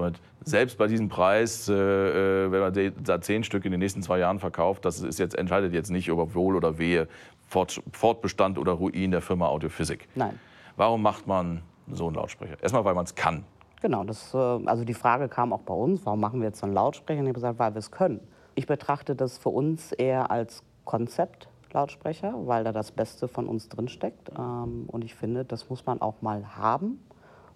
selbst 0.43 0.79
bei 0.79 0.87
diesem 0.87 1.09
Preis, 1.09 1.69
äh, 1.69 1.75
äh 1.75 2.51
wenn 2.51 2.61
man 2.61 3.05
da 3.05 3.21
zehn 3.21 3.45
Stück 3.45 3.65
in 3.65 3.73
den 3.73 3.81
nächsten 3.81 4.03
zwei 4.03 4.19
Jahren 4.19 4.39
verkauft, 4.39 4.85
das 4.85 5.01
ist 5.01 5.19
jetzt, 5.19 5.37
entscheidet 5.37 5.73
jetzt 5.73 5.91
nicht 5.91 6.09
über 6.09 6.35
Wohl 6.35 6.57
oder 6.57 6.79
Wehe, 6.79 7.09
Fort, 7.49 7.81
Fortbestand 7.93 8.59
oder 8.59 8.73
Ruin 8.73 9.11
der 9.11 9.21
Firma 9.21 9.47
Audiophysik. 9.49 10.09
Nein. 10.15 10.39
Warum 10.77 11.03
macht 11.03 11.27
man 11.27 11.63
so 11.91 12.07
einen 12.07 12.17
Lautsprecher? 12.17 12.57
Erstmal, 12.63 12.85
weil 12.85 12.95
man 12.95 13.05
es 13.05 13.15
kann. 13.15 13.45
Genau, 13.83 14.05
das, 14.05 14.33
äh, 14.35 14.39
also 14.39 14.85
die 14.85 14.95
Frage 14.95 15.29
kam 15.29 15.53
auch 15.53 15.61
bei 15.61 15.75
uns, 15.75 16.05
warum 16.05 16.21
machen 16.21 16.41
wir 16.41 16.49
jetzt 16.49 16.61
so 16.61 16.67
einen 16.67 16.75
Lautsprecher? 16.75 17.21
Und 17.21 17.27
ich 17.27 17.31
habe 17.31 17.35
gesagt, 17.35 17.59
weil 17.59 17.75
wir 17.75 17.79
es 17.79 17.91
können. 17.91 18.21
Ich 18.55 18.67
betrachte 18.67 19.15
das 19.15 19.39
für 19.39 19.51
uns 19.51 19.93
eher 19.93 20.31
als 20.31 20.63
Konzept 20.85 21.49
Lautsprecher, 21.77 22.35
weil 22.47 22.65
da 22.65 22.73
das 22.73 22.91
Beste 22.91 23.29
von 23.29 23.47
uns 23.47 23.69
drinsteckt. 23.69 24.31
Ähm, 24.37 24.85
und 24.89 25.05
ich 25.05 25.15
finde, 25.15 25.45
das 25.45 25.71
muss 25.71 25.87
man 25.87 26.01
auch 26.01 26.23
mal 26.23 26.57
haben 26.57 26.99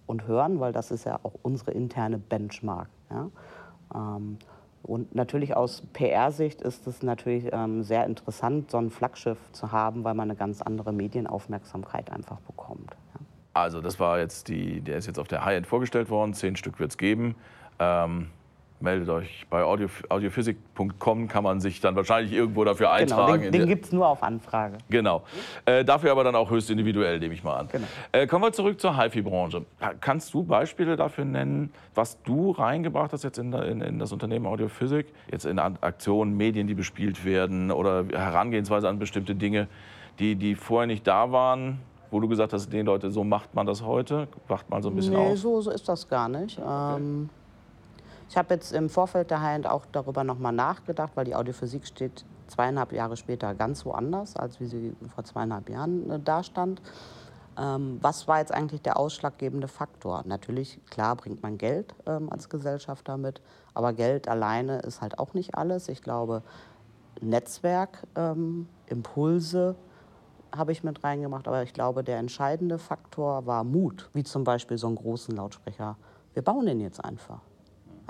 und 0.06 0.26
hören, 0.26 0.60
weil 0.60 0.72
das 0.72 0.90
ist 0.90 1.04
ja 1.04 1.18
auch 1.22 1.34
unsere 1.42 1.72
interne 1.72 2.18
Benchmark. 2.18 2.88
Ja? 3.10 3.30
Ähm, 3.94 4.38
und 4.82 5.14
natürlich 5.14 5.56
aus 5.56 5.82
PR-Sicht 5.92 6.62
ist 6.62 6.86
es 6.86 7.02
natürlich 7.02 7.48
ähm, 7.52 7.82
sehr 7.82 8.06
interessant, 8.06 8.70
so 8.70 8.78
ein 8.78 8.90
Flaggschiff 8.90 9.38
zu 9.52 9.72
haben, 9.72 10.04
weil 10.04 10.14
man 10.14 10.30
eine 10.30 10.36
ganz 10.36 10.62
andere 10.62 10.92
Medienaufmerksamkeit 10.92 12.10
einfach 12.10 12.40
bekommt. 12.40 12.96
Ja? 13.14 13.20
Also 13.52 13.80
das 13.80 13.98
war 13.98 14.20
jetzt 14.20 14.48
die, 14.48 14.80
der 14.80 14.98
ist 14.98 15.06
jetzt 15.06 15.18
auf 15.18 15.28
der 15.28 15.44
High-End 15.44 15.66
vorgestellt 15.66 16.08
worden, 16.08 16.34
zehn 16.34 16.56
Stück 16.56 16.78
wird 16.78 16.92
es 16.92 16.98
geben. 16.98 17.34
Ähm, 17.78 18.30
meldet 18.80 19.08
euch. 19.08 19.46
Bei 19.50 19.62
audio, 19.62 19.88
audiophysik.com 20.08 21.28
kann 21.28 21.44
man 21.44 21.60
sich 21.60 21.80
dann 21.80 21.96
wahrscheinlich 21.96 22.32
irgendwo 22.32 22.64
dafür 22.64 22.86
genau, 22.86 22.98
eintragen. 22.98 23.42
Genau, 23.42 23.52
den, 23.52 23.60
den 23.60 23.68
gibt 23.68 23.86
es 23.86 23.92
nur 23.92 24.08
auf 24.08 24.22
Anfrage. 24.22 24.78
Genau. 24.88 25.22
Äh, 25.64 25.84
dafür 25.84 26.12
aber 26.12 26.24
dann 26.24 26.34
auch 26.34 26.50
höchst 26.50 26.70
individuell, 26.70 27.18
nehme 27.18 27.34
ich 27.34 27.44
mal 27.44 27.56
an. 27.56 27.68
Genau. 27.70 27.86
Äh, 28.12 28.26
kommen 28.26 28.44
wir 28.44 28.52
zurück 28.52 28.80
zur 28.80 28.96
HiFi-Branche. 28.96 29.64
Kannst 30.00 30.34
du 30.34 30.42
Beispiele 30.42 30.96
dafür 30.96 31.24
nennen, 31.24 31.72
was 31.94 32.22
du 32.22 32.50
reingebracht 32.52 33.12
hast 33.12 33.24
jetzt 33.24 33.38
in, 33.38 33.52
in, 33.52 33.80
in 33.80 33.98
das 33.98 34.12
Unternehmen 34.12 34.46
Audiophysik? 34.46 35.06
Jetzt 35.30 35.46
in 35.46 35.58
Aktionen, 35.58 36.36
Medien, 36.36 36.66
die 36.66 36.74
bespielt 36.74 37.24
werden 37.24 37.70
oder 37.70 38.04
Herangehensweise 38.12 38.88
an 38.88 38.98
bestimmte 38.98 39.34
Dinge, 39.34 39.68
die, 40.18 40.36
die 40.36 40.54
vorher 40.54 40.86
nicht 40.86 41.06
da 41.06 41.32
waren? 41.32 41.80
Wo 42.10 42.18
du 42.18 42.26
gesagt 42.26 42.52
hast, 42.52 42.72
den 42.72 42.86
Leute, 42.86 43.10
so 43.12 43.22
macht 43.22 43.54
man 43.54 43.66
das 43.66 43.84
heute? 43.84 44.26
Wacht 44.48 44.68
mal 44.68 44.82
so 44.82 44.88
ein 44.88 44.96
bisschen 44.96 45.14
nee, 45.14 45.32
auf. 45.32 45.38
so, 45.38 45.60
so 45.60 45.70
ist 45.70 45.88
das 45.88 46.08
gar 46.08 46.28
nicht. 46.28 46.58
Okay. 46.58 46.96
Ähm 46.96 47.30
ich 48.30 48.36
habe 48.36 48.54
jetzt 48.54 48.72
im 48.72 48.88
Vorfeld 48.88 49.32
der 49.32 49.42
Hand 49.42 49.66
auch 49.66 49.84
darüber 49.90 50.22
nochmal 50.22 50.52
nachgedacht, 50.52 51.10
weil 51.16 51.24
die 51.24 51.34
Audiophysik 51.34 51.84
steht 51.84 52.24
zweieinhalb 52.46 52.92
Jahre 52.92 53.16
später 53.16 53.56
ganz 53.56 53.84
woanders, 53.84 54.36
als 54.36 54.60
wie 54.60 54.66
sie 54.66 54.94
vor 55.12 55.24
zweieinhalb 55.24 55.68
Jahren 55.68 56.08
äh, 56.08 56.20
dastand. 56.20 56.80
Ähm, 57.58 57.98
was 58.00 58.28
war 58.28 58.38
jetzt 58.38 58.54
eigentlich 58.54 58.82
der 58.82 58.98
ausschlaggebende 58.98 59.66
Faktor? 59.66 60.22
Natürlich, 60.26 60.80
klar, 60.90 61.16
bringt 61.16 61.42
man 61.42 61.58
Geld 61.58 61.92
ähm, 62.06 62.30
als 62.30 62.48
Gesellschaft 62.48 63.08
damit, 63.08 63.40
aber 63.74 63.92
Geld 63.92 64.28
alleine 64.28 64.78
ist 64.78 65.00
halt 65.00 65.18
auch 65.18 65.34
nicht 65.34 65.56
alles. 65.56 65.88
Ich 65.88 66.00
glaube, 66.00 66.44
Netzwerk, 67.20 68.06
ähm, 68.14 68.68
Impulse 68.86 69.74
habe 70.56 70.70
ich 70.70 70.84
mit 70.84 71.02
reingemacht, 71.02 71.48
aber 71.48 71.64
ich 71.64 71.72
glaube, 71.72 72.04
der 72.04 72.18
entscheidende 72.18 72.78
Faktor 72.78 73.44
war 73.46 73.64
Mut, 73.64 74.08
wie 74.14 74.22
zum 74.22 74.44
Beispiel 74.44 74.78
so 74.78 74.86
einen 74.86 74.96
großen 74.96 75.34
Lautsprecher. 75.34 75.96
Wir 76.32 76.42
bauen 76.42 76.66
den 76.66 76.78
jetzt 76.78 77.04
einfach. 77.04 77.40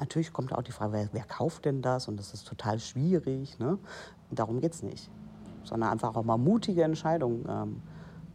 Natürlich 0.01 0.33
kommt 0.33 0.53
auch 0.53 0.63
die 0.63 0.73
Frage, 0.73 0.95
wer, 0.95 1.09
wer 1.13 1.25
kauft 1.25 1.67
denn 1.67 1.83
das? 1.83 2.09
Und 2.09 2.19
das 2.19 2.33
ist 2.33 2.49
total 2.49 2.79
schwierig. 2.79 3.59
Ne? 3.59 3.79
Darum 4.31 4.61
geht 4.61 4.73
es 4.73 4.83
nicht. 4.83 5.11
Sondern 5.63 5.91
einfach 5.91 6.17
auch 6.17 6.25
mal 6.25 6.39
mutige 6.39 6.83
Entscheidungen 6.83 7.47
ähm, 7.49 7.83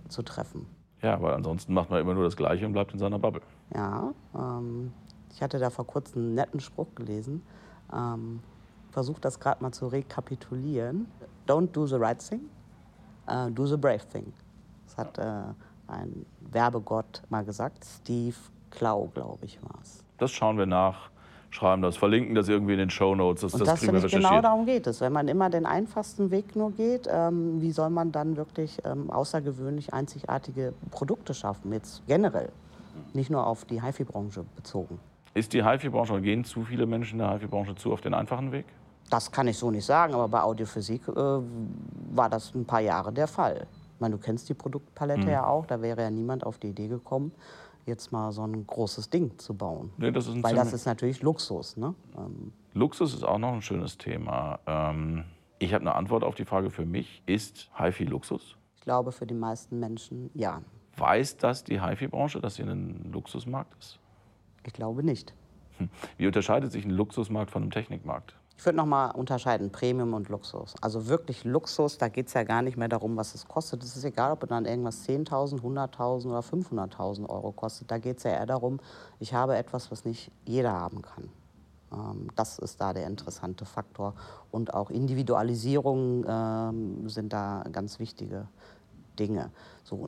zu 0.08 0.22
treffen. 0.22 0.68
Ja, 1.02 1.20
weil 1.22 1.34
ansonsten 1.34 1.74
macht 1.74 1.90
man 1.90 2.00
immer 2.00 2.14
nur 2.14 2.24
das 2.24 2.38
Gleiche 2.38 2.66
und 2.66 2.74
bleibt 2.74 2.94
in 2.94 3.00
seiner 3.00 3.18
Bubble. 3.18 3.42
Ja, 3.74 4.14
ähm, 4.36 4.94
ich 5.34 5.42
hatte 5.42 5.58
da 5.58 5.72
vor 5.72 5.88
kurzem 5.88 6.22
einen 6.22 6.36
netten 6.36 6.60
Spruch 6.60 6.94
gelesen. 6.94 7.42
Ähm, 7.92 8.42
Versuch 8.92 9.20
das 9.20 9.42
gerade 9.42 9.62
mal 9.62 9.74
zu 9.74 9.88
rekapitulieren. 9.88 11.08
Don't 11.48 11.72
do 11.74 11.86
the 11.86 11.96
right 11.96 12.18
thing, 12.18 12.42
uh, 13.28 13.50
do 13.50 13.66
the 13.66 13.76
brave 13.76 14.08
thing. 14.08 14.32
Das 14.86 14.98
hat 14.98 15.18
äh, 15.18 15.54
ein 15.88 16.26
Werbegott 16.40 17.22
mal 17.28 17.44
gesagt. 17.44 17.84
Steve 17.84 18.38
Klau, 18.72 19.12
glaube 19.14 19.44
ich, 19.44 19.62
war 19.62 19.82
es. 19.82 20.02
Das 20.18 20.32
schauen 20.32 20.58
wir 20.58 20.66
nach 20.66 21.10
schreiben 21.56 21.82
das, 21.82 21.98
verlinken 21.98 22.36
das 22.36 22.48
irgendwie 22.48 22.74
in 22.74 22.80
den 22.80 22.90
Show 22.90 23.16
Notes. 23.16 23.42
Das, 23.42 23.54
und 23.54 23.62
das, 23.62 23.70
das 23.70 23.80
kriegen 23.80 23.94
wir 23.94 24.02
genau. 24.02 24.30
Genau 24.30 24.42
darum 24.42 24.66
geht 24.66 24.86
es. 24.88 25.02
Wenn 25.02 25.14
man 25.14 25.28
immer 25.28 25.50
den 25.50 25.66
einfachsten 25.66 26.30
Weg 26.30 26.56
nur 26.56 26.72
geht, 26.72 27.08
ähm, 27.12 27.62
wie 27.62 27.72
soll 27.72 27.90
man 27.90 28.12
dann 28.12 28.38
wirklich 28.38 28.80
ähm, 28.86 29.10
außergewöhnlich 29.10 29.94
einzigartige 29.94 30.74
Produkte 30.92 31.34
schaffen? 31.34 31.74
Jetzt 31.74 32.04
generell, 32.08 32.50
nicht 33.14 33.30
nur 33.30 33.48
auf 33.48 33.66
die 33.66 33.82
HiFi-Branche 33.82 34.46
bezogen. 34.56 35.00
Ist 35.34 35.54
die 35.54 35.66
HiFi-Branche 35.66 36.22
gehen 36.22 36.44
zu 36.44 36.64
viele 36.64 36.86
Menschen 36.86 37.20
in 37.20 37.26
der 37.26 37.34
HiFi-Branche 37.34 37.76
zu 37.76 37.92
auf 37.92 38.02
den 38.02 38.14
einfachen 38.14 38.52
Weg? 38.52 38.66
Das 39.10 39.32
kann 39.32 39.48
ich 39.48 39.58
so 39.58 39.72
nicht 39.72 39.86
sagen, 39.86 40.14
aber 40.14 40.28
bei 40.28 40.42
Audiophysik 40.42 41.08
äh, 41.08 41.14
war 41.14 42.30
das 42.30 42.54
ein 42.56 42.66
paar 42.66 42.82
Jahre 42.82 43.12
der 43.12 43.28
Fall. 43.28 43.68
Ich 43.96 44.02
meine, 44.02 44.16
du 44.16 44.22
kennst 44.22 44.50
die 44.50 44.54
Produktpalette 44.54 45.24
mhm. 45.24 45.30
ja 45.30 45.46
auch, 45.46 45.66
da 45.66 45.82
wäre 45.82 46.02
ja 46.02 46.10
niemand 46.10 46.46
auf 46.46 46.58
die 46.58 46.70
Idee 46.70 46.88
gekommen, 46.88 47.32
jetzt 47.86 48.12
mal 48.12 48.32
so 48.32 48.46
ein 48.46 48.66
großes 48.66 49.10
Ding 49.10 49.38
zu 49.38 49.54
bauen. 49.54 49.92
Nee, 49.98 50.12
das 50.12 50.28
Weil 50.44 50.56
das 50.56 50.74
ist 50.74 50.86
natürlich 50.86 51.22
Luxus. 51.22 51.78
Ne? 51.78 51.94
Ähm 52.18 52.52
Luxus 52.74 53.14
ist 53.14 53.24
auch 53.24 53.38
noch 53.38 53.54
ein 53.54 53.62
schönes 53.62 53.98
Thema. 53.98 54.60
Ähm, 54.66 55.24
ich 55.60 55.74
habe 55.74 55.82
eine 55.82 55.96
Antwort 55.96 56.24
auf 56.24 56.36
die 56.36 56.46
Frage 56.46 56.70
für 56.70 56.86
mich. 56.86 57.24
Ist 57.26 57.70
HiFi 57.78 58.06
Luxus? 58.06 58.58
Ich 58.76 58.82
glaube, 58.82 59.12
für 59.12 59.26
die 59.26 59.34
meisten 59.34 59.80
Menschen 59.80 60.30
ja. 60.34 60.62
Weiß 60.98 61.38
das 61.38 61.64
die 61.64 61.82
HiFi-Branche, 61.82 62.40
dass 62.40 62.56
sie 62.56 62.64
ein 62.64 63.12
Luxusmarkt 63.12 63.76
ist? 63.80 64.00
Ich 64.66 64.74
glaube 64.74 65.04
nicht. 65.04 65.34
Hm. 65.78 65.90
Wie 66.18 66.28
unterscheidet 66.28 66.72
sich 66.72 66.86
ein 66.86 66.92
Luxusmarkt 66.92 67.52
von 67.52 67.64
einem 67.64 67.72
Technikmarkt? 67.72 68.36
Ich 68.58 68.66
würde 68.66 68.78
noch 68.78 68.86
mal 68.86 69.12
unterscheiden, 69.12 69.70
Premium 69.70 70.14
und 70.14 70.30
Luxus. 70.30 70.76
Also 70.82 71.08
wirklich 71.08 71.44
Luxus, 71.44 71.98
da 71.98 72.08
geht 72.08 72.28
es 72.28 72.34
ja 72.34 72.44
gar 72.44 72.62
nicht 72.62 72.78
mehr 72.78 72.88
darum, 72.88 73.18
was 73.18 73.36
es 73.36 73.48
kostet. 73.48 73.84
Es 73.84 73.98
ist 73.98 74.04
egal, 74.06 74.32
ob 74.32 74.48
dann 74.48 74.66
irgendwas 74.66 75.08
10.000, 75.08 75.62
100.000 75.62 76.28
oder 76.28 76.40
500.000 76.40 77.30
Euro 77.30 77.52
kostet. 77.52 77.92
Da 77.92 77.98
geht 77.98 78.18
es 78.18 78.24
ja 78.24 78.32
eher 78.32 78.46
darum, 78.46 78.80
ich 79.20 79.34
habe 79.34 79.58
etwas, 79.58 79.92
was 79.92 80.06
nicht 80.06 80.32
jeder 80.46 80.72
haben 80.72 81.02
kann. 81.02 81.30
Ähm, 81.92 82.30
das 82.36 82.60
ist 82.60 82.80
da 82.80 82.94
der 82.94 83.08
interessante 83.08 83.66
Faktor. 83.66 84.14
Und 84.52 84.74
auch 84.74 84.90
Individualisierung 84.90 86.26
ähm, 86.28 87.10
sind 87.10 87.34
da 87.34 87.64
ganz 87.72 88.00
wichtige 88.00 88.48
Dinge. 89.20 89.52
So, 89.84 90.08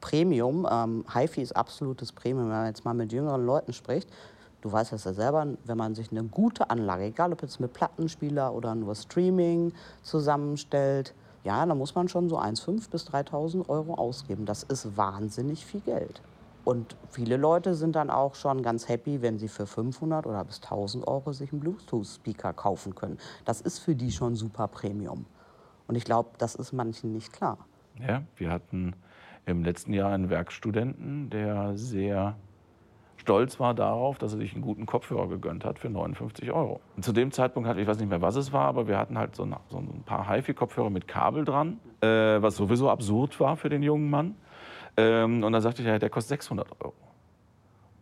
Premium, 0.00 0.66
ähm, 0.70 1.04
HiFi 1.12 1.42
ist 1.42 1.56
absolutes 1.56 2.12
Premium. 2.12 2.48
Wenn 2.48 2.56
man 2.56 2.66
jetzt 2.66 2.84
mal 2.84 2.94
mit 2.94 3.12
jüngeren 3.12 3.44
Leuten 3.44 3.72
spricht, 3.72 4.08
Du 4.60 4.72
weißt 4.72 4.92
das 4.92 5.04
ja 5.04 5.12
selber, 5.12 5.46
wenn 5.64 5.78
man 5.78 5.94
sich 5.94 6.10
eine 6.10 6.24
gute 6.24 6.70
Anlage, 6.70 7.04
egal 7.04 7.32
ob 7.32 7.42
jetzt 7.42 7.60
mit 7.60 7.72
Plattenspieler 7.72 8.52
oder 8.54 8.74
nur 8.74 8.94
Streaming 8.94 9.72
zusammenstellt, 10.02 11.14
ja, 11.44 11.64
dann 11.64 11.78
muss 11.78 11.94
man 11.94 12.08
schon 12.08 12.28
so 12.28 12.38
1,5 12.40 12.90
bis 12.90 13.06
3.000 13.08 13.68
Euro 13.68 13.94
ausgeben. 13.94 14.46
Das 14.46 14.64
ist 14.64 14.96
wahnsinnig 14.96 15.64
viel 15.64 15.80
Geld. 15.80 16.20
Und 16.64 16.96
viele 17.10 17.36
Leute 17.36 17.76
sind 17.76 17.94
dann 17.94 18.10
auch 18.10 18.34
schon 18.34 18.60
ganz 18.62 18.88
happy, 18.88 19.22
wenn 19.22 19.38
sie 19.38 19.46
für 19.46 19.66
500 19.66 20.26
oder 20.26 20.44
bis 20.44 20.60
1000 20.60 21.06
Euro 21.06 21.32
sich 21.32 21.52
einen 21.52 21.60
Bluetooth-Speaker 21.60 22.52
kaufen 22.52 22.96
können. 22.96 23.18
Das 23.44 23.60
ist 23.60 23.78
für 23.78 23.94
die 23.94 24.10
schon 24.10 24.34
super 24.34 24.66
Premium. 24.66 25.26
Und 25.86 25.94
ich 25.94 26.04
glaube, 26.04 26.30
das 26.38 26.56
ist 26.56 26.72
manchen 26.72 27.12
nicht 27.12 27.32
klar. 27.32 27.58
Ja, 28.04 28.24
wir 28.34 28.50
hatten 28.50 28.96
im 29.44 29.62
letzten 29.62 29.92
Jahr 29.92 30.12
einen 30.12 30.28
Werkstudenten, 30.28 31.30
der 31.30 31.78
sehr 31.78 32.34
stolz 33.16 33.58
war 33.60 33.74
darauf, 33.74 34.18
dass 34.18 34.32
er 34.32 34.38
sich 34.38 34.52
einen 34.52 34.62
guten 34.62 34.86
Kopfhörer 34.86 35.28
gegönnt 35.28 35.64
hat 35.64 35.78
für 35.78 35.88
59 35.90 36.50
Euro. 36.52 36.80
Und 36.96 37.04
zu 37.04 37.12
dem 37.12 37.32
Zeitpunkt 37.32 37.68
hatte 37.68 37.80
ich 37.80 37.86
weiß 37.86 37.98
nicht 37.98 38.08
mehr, 38.08 38.22
was 38.22 38.36
es 38.36 38.52
war, 38.52 38.66
aber 38.66 38.88
wir 38.88 38.98
hatten 38.98 39.18
halt 39.18 39.34
so, 39.36 39.44
ein, 39.44 39.56
so 39.68 39.78
ein 39.78 40.02
paar 40.04 40.28
HiFi-Kopfhörer 40.28 40.90
mit 40.90 41.08
Kabel 41.08 41.44
dran, 41.44 41.78
äh, 42.00 42.06
was 42.06 42.56
sowieso 42.56 42.90
absurd 42.90 43.38
war 43.40 43.56
für 43.56 43.68
den 43.68 43.82
jungen 43.82 44.10
Mann. 44.10 44.34
Ähm, 44.96 45.44
und 45.44 45.52
dann 45.52 45.62
sagte 45.62 45.82
ich, 45.82 45.88
ja, 45.88 45.98
der 45.98 46.10
kostet 46.10 46.40
600 46.40 46.68
Euro. 46.80 46.94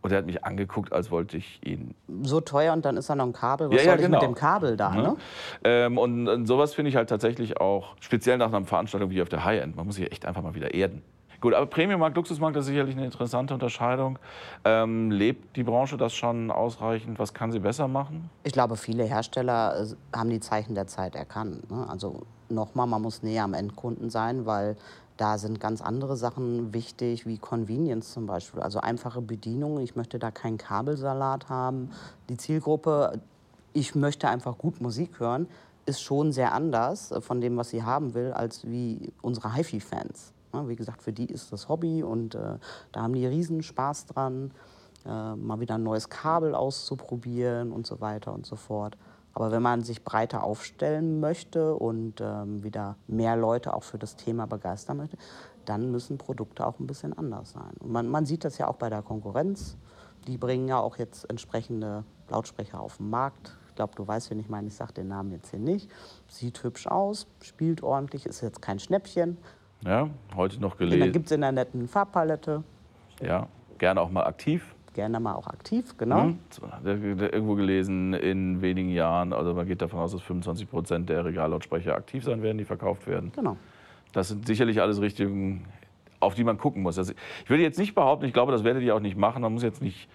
Und 0.01 0.11
er 0.11 0.19
hat 0.19 0.27
mich 0.27 0.43
angeguckt, 0.43 0.93
als 0.93 1.09
wollte 1.09 1.35
ich 1.37 1.59
ihn. 1.65 1.95
So 2.21 2.39
teuer 2.39 2.73
und 2.73 2.85
dann 2.85 2.95
ist 2.95 3.09
da 3.09 3.15
noch 3.15 3.25
ein 3.25 3.33
Kabel. 3.33 3.69
Was 3.69 3.77
Ja, 3.77 3.81
ja, 3.81 3.89
soll 3.89 3.99
ich 4.01 4.05
genau. 4.05 4.19
mit 4.19 4.27
dem 4.27 4.35
Kabel 4.35 4.77
da? 4.77 4.93
Ne? 4.93 5.15
Ähm, 5.63 5.97
und, 5.97 6.27
und 6.27 6.45
sowas 6.45 6.75
finde 6.75 6.89
ich 6.89 6.95
halt 6.95 7.09
tatsächlich 7.09 7.59
auch, 7.59 7.95
speziell 7.99 8.37
nach 8.37 8.53
einer 8.53 8.63
Veranstaltung 8.65 9.09
wie 9.09 9.23
auf 9.23 9.29
der 9.29 9.43
High-End, 9.43 9.75
man 9.75 9.87
muss 9.87 9.95
sich 9.95 10.11
echt 10.11 10.27
einfach 10.27 10.43
mal 10.43 10.53
wieder 10.53 10.75
erden. 10.75 11.01
Gut, 11.45 11.53
aber 11.53 11.67
Premium-Markt, 11.67 12.17
Luxusmarkt 12.17 12.57
ist 12.57 12.65
sicherlich 12.65 12.95
eine 12.95 13.05
interessante 13.05 13.53
Unterscheidung. 13.53 14.17
Ähm, 14.63 15.11
lebt 15.11 15.55
die 15.55 15.61
Branche 15.61 15.95
das 15.95 16.15
schon 16.15 16.49
ausreichend? 16.49 17.19
Was 17.19 17.35
kann 17.35 17.51
sie 17.51 17.59
besser 17.59 17.87
machen? 17.87 18.31
Ich 18.43 18.51
glaube, 18.51 18.77
viele 18.77 19.03
Hersteller 19.03 19.79
äh, 19.79 20.17
haben 20.17 20.31
die 20.31 20.39
Zeichen 20.39 20.73
der 20.73 20.87
Zeit 20.87 21.13
erkannt. 21.13 21.69
Ne? 21.69 21.85
Also 21.87 22.23
nochmal, 22.49 22.87
man 22.87 23.03
muss 23.03 23.21
näher 23.21 23.43
am 23.43 23.53
Endkunden 23.53 24.09
sein, 24.09 24.47
weil 24.47 24.75
da 25.17 25.37
sind 25.37 25.59
ganz 25.59 25.83
andere 25.83 26.17
Sachen 26.17 26.73
wichtig, 26.73 27.27
wie 27.27 27.37
Convenience 27.37 28.11
zum 28.13 28.25
Beispiel. 28.25 28.61
Also 28.61 28.79
einfache 28.79 29.21
Bedienung. 29.21 29.79
Ich 29.81 29.95
möchte 29.95 30.17
da 30.17 30.31
keinen 30.31 30.57
Kabelsalat 30.57 31.47
haben. 31.47 31.91
Die 32.27 32.37
Zielgruppe, 32.37 33.21
ich 33.71 33.93
möchte 33.93 34.27
einfach 34.29 34.57
gut 34.57 34.81
Musik 34.81 35.19
hören, 35.19 35.45
ist 35.85 36.01
schon 36.01 36.31
sehr 36.31 36.55
anders 36.55 37.11
äh, 37.11 37.21
von 37.21 37.39
dem, 37.39 37.55
was 37.55 37.69
sie 37.69 37.83
haben 37.83 38.15
will, 38.15 38.33
als 38.33 38.65
wie 38.65 39.13
unsere 39.21 39.53
HiFi-Fans. 39.53 40.33
Ja, 40.55 40.67
Wie 40.69 40.75
gesagt, 40.75 41.01
für 41.01 41.13
die 41.13 41.25
ist 41.25 41.51
das 41.51 41.69
Hobby 41.69 42.03
und 42.03 42.35
äh, 42.35 42.57
da 42.91 43.01
haben 43.01 43.13
die 43.13 43.25
riesen 43.27 43.61
Spaß 43.61 44.05
dran, 44.05 44.51
äh, 45.05 45.35
mal 45.35 45.59
wieder 45.59 45.75
ein 45.75 45.83
neues 45.83 46.09
Kabel 46.09 46.55
auszuprobieren 46.55 47.71
und 47.71 47.85
so 47.85 48.01
weiter 48.01 48.33
und 48.33 48.45
so 48.45 48.55
fort. 48.55 48.97
Aber 49.33 49.51
wenn 49.51 49.61
man 49.61 49.83
sich 49.83 50.03
breiter 50.03 50.43
aufstellen 50.43 51.19
möchte 51.19 51.75
und 51.75 52.21
ähm, 52.21 52.63
wieder 52.63 52.95
mehr 53.07 53.35
Leute 53.35 53.73
auch 53.73 53.83
für 53.83 53.97
das 53.97 54.15
Thema 54.15 54.47
begeistern 54.47 54.95
möchte, 54.95 55.17
dann 55.65 55.91
müssen 55.91 56.17
Produkte 56.17 56.65
auch 56.65 56.79
ein 56.79 56.87
bisschen 56.87 57.11
anders 57.17 57.51
sein. 57.51 57.73
Und 57.79 57.91
man, 57.91 58.07
man 58.07 58.25
sieht 58.25 58.45
das 58.45 58.57
ja 58.57 58.69
auch 58.69 58.77
bei 58.77 58.89
der 58.89 59.01
Konkurrenz. 59.01 59.75
Die 60.25 60.37
bringen 60.37 60.69
ja 60.69 60.79
auch 60.79 60.97
jetzt 60.97 61.29
entsprechende 61.29 62.05
Lautsprecher 62.29 62.79
auf 62.79 62.97
den 62.97 63.09
Markt. 63.09 63.57
Ich 63.67 63.75
glaube, 63.75 63.93
du 63.95 64.07
weißt, 64.07 64.29
wen 64.31 64.39
ich 64.39 64.47
meine. 64.47 64.67
Ich 64.67 64.75
sage 64.75 64.93
den 64.93 65.09
Namen 65.09 65.31
jetzt 65.31 65.49
hier 65.49 65.59
nicht. 65.59 65.91
Sieht 66.29 66.63
hübsch 66.63 66.87
aus, 66.87 67.27
spielt 67.41 67.83
ordentlich, 67.83 68.25
ist 68.25 68.39
jetzt 68.39 68.61
kein 68.61 68.79
Schnäppchen. 68.79 69.37
Ja, 69.85 70.09
heute 70.35 70.59
noch 70.61 70.75
Den 70.77 70.89
gelesen. 70.89 71.11
gibt 71.11 71.25
es 71.27 71.31
in 71.31 71.41
der 71.41 71.51
netten 71.51 71.87
Farbpalette. 71.87 72.63
Ja, 73.21 73.47
gerne 73.77 74.01
auch 74.01 74.09
mal 74.09 74.23
aktiv. 74.25 74.73
Gerne 74.93 75.19
mal 75.19 75.33
auch 75.35 75.47
aktiv, 75.47 75.95
genau. 75.97 76.23
Hm? 76.23 76.39
Der- 76.85 77.33
Irgendwo 77.33 77.55
gelesen, 77.55 78.13
in 78.13 78.61
wenigen 78.61 78.89
Jahren, 78.89 79.33
also 79.33 79.53
man 79.53 79.67
geht 79.67 79.81
davon 79.81 79.99
aus, 79.99 80.13
dass 80.13 80.21
25 80.21 80.69
Prozent 80.69 81.09
der 81.09 81.25
Regallautsprecher 81.25 81.95
aktiv 81.95 82.23
sein 82.23 82.41
werden, 82.41 82.57
die 82.57 82.63
verkauft 82.65 83.05
werden. 83.05 83.31
Genau. 83.35 83.57
Das 84.13 84.29
sind 84.29 84.47
sicherlich 84.47 84.81
alles 84.81 85.01
Richtungen, 85.01 85.65
auf 86.21 86.33
die 86.33 86.45
man 86.45 86.57
gucken 86.57 86.81
muss. 86.81 86.97
Also 86.97 87.13
ich 87.43 87.49
würde 87.49 87.61
jetzt 87.63 87.77
nicht 87.77 87.93
behaupten, 87.93 88.25
ich 88.25 88.33
glaube, 88.33 88.53
das 88.53 88.63
werdet 88.63 88.81
ihr 88.83 88.95
auch 88.95 89.01
nicht 89.01 89.17
machen. 89.17 89.41
Man 89.41 89.51
muss 89.53 89.63
jetzt 89.63 89.81
nicht 89.81 90.07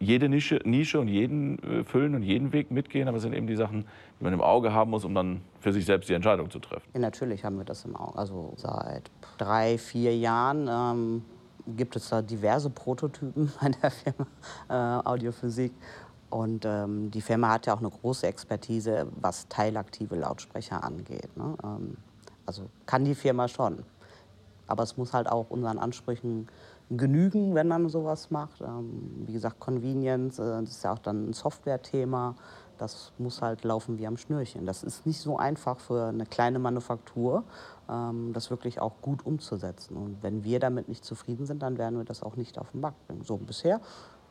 jede 0.00 0.28
Nische, 0.28 0.60
Nische 0.64 1.00
und 1.00 1.08
jeden 1.08 1.58
äh, 1.62 1.84
füllen 1.84 2.14
und 2.14 2.22
jeden 2.22 2.52
Weg 2.52 2.70
mitgehen, 2.70 3.08
aber 3.08 3.16
es 3.16 3.22
sind 3.22 3.34
eben 3.34 3.46
die 3.46 3.56
Sachen, 3.56 3.84
die 4.18 4.24
man 4.24 4.32
im 4.32 4.40
Auge 4.40 4.72
haben 4.72 4.90
muss, 4.90 5.04
um 5.04 5.14
dann 5.14 5.40
für 5.60 5.72
sich 5.72 5.84
selbst 5.84 6.08
die 6.08 6.14
Entscheidung 6.14 6.50
zu 6.50 6.58
treffen. 6.58 6.88
Ja, 6.94 7.00
natürlich 7.00 7.44
haben 7.44 7.58
wir 7.58 7.64
das 7.64 7.84
im 7.84 7.96
Auge. 7.96 8.18
Also 8.18 8.52
seit 8.56 9.10
drei, 9.38 9.78
vier 9.78 10.16
Jahren 10.16 10.68
ähm, 10.68 11.22
gibt 11.76 11.96
es 11.96 12.08
da 12.08 12.22
diverse 12.22 12.70
Prototypen 12.70 13.52
bei 13.60 13.70
der 13.70 13.90
Firma 13.90 14.26
äh, 14.68 15.08
Audiophysik. 15.08 15.72
Und 16.30 16.64
ähm, 16.66 17.10
die 17.10 17.22
Firma 17.22 17.50
hat 17.50 17.66
ja 17.66 17.74
auch 17.74 17.78
eine 17.78 17.90
große 17.90 18.26
Expertise, 18.26 19.06
was 19.20 19.48
teilaktive 19.48 20.14
Lautsprecher 20.14 20.84
angeht. 20.84 21.34
Ne? 21.36 21.56
Ähm, 21.64 21.96
also 22.44 22.68
kann 22.86 23.04
die 23.04 23.14
Firma 23.14 23.48
schon. 23.48 23.82
Aber 24.66 24.82
es 24.82 24.98
muss 24.98 25.14
halt 25.14 25.28
auch 25.28 25.48
unseren 25.48 25.78
Ansprüchen 25.78 26.48
genügen, 26.90 27.54
wenn 27.54 27.68
man 27.68 27.88
sowas 27.88 28.30
macht. 28.30 28.60
Ähm, 28.60 29.24
wie 29.26 29.32
gesagt, 29.32 29.60
Convenience, 29.60 30.38
äh, 30.38 30.60
das 30.60 30.70
ist 30.70 30.84
ja 30.84 30.92
auch 30.92 30.98
dann 30.98 31.30
ein 31.30 31.32
Software-Thema. 31.32 32.34
Das 32.78 33.12
muss 33.18 33.42
halt 33.42 33.64
laufen 33.64 33.98
wie 33.98 34.06
am 34.06 34.16
Schnürchen. 34.16 34.64
Das 34.64 34.84
ist 34.84 35.04
nicht 35.04 35.20
so 35.20 35.36
einfach 35.36 35.80
für 35.80 36.06
eine 36.06 36.26
kleine 36.26 36.58
Manufaktur, 36.58 37.44
ähm, 37.90 38.32
das 38.32 38.50
wirklich 38.50 38.80
auch 38.80 39.00
gut 39.02 39.26
umzusetzen. 39.26 39.96
Und 39.96 40.22
wenn 40.22 40.44
wir 40.44 40.60
damit 40.60 40.88
nicht 40.88 41.04
zufrieden 41.04 41.44
sind, 41.44 41.62
dann 41.62 41.76
werden 41.76 41.98
wir 41.98 42.04
das 42.04 42.22
auch 42.22 42.36
nicht 42.36 42.58
auf 42.58 42.70
den 42.70 42.80
Markt 42.80 43.06
bringen. 43.06 43.24
So 43.24 43.36
bisher, 43.36 43.80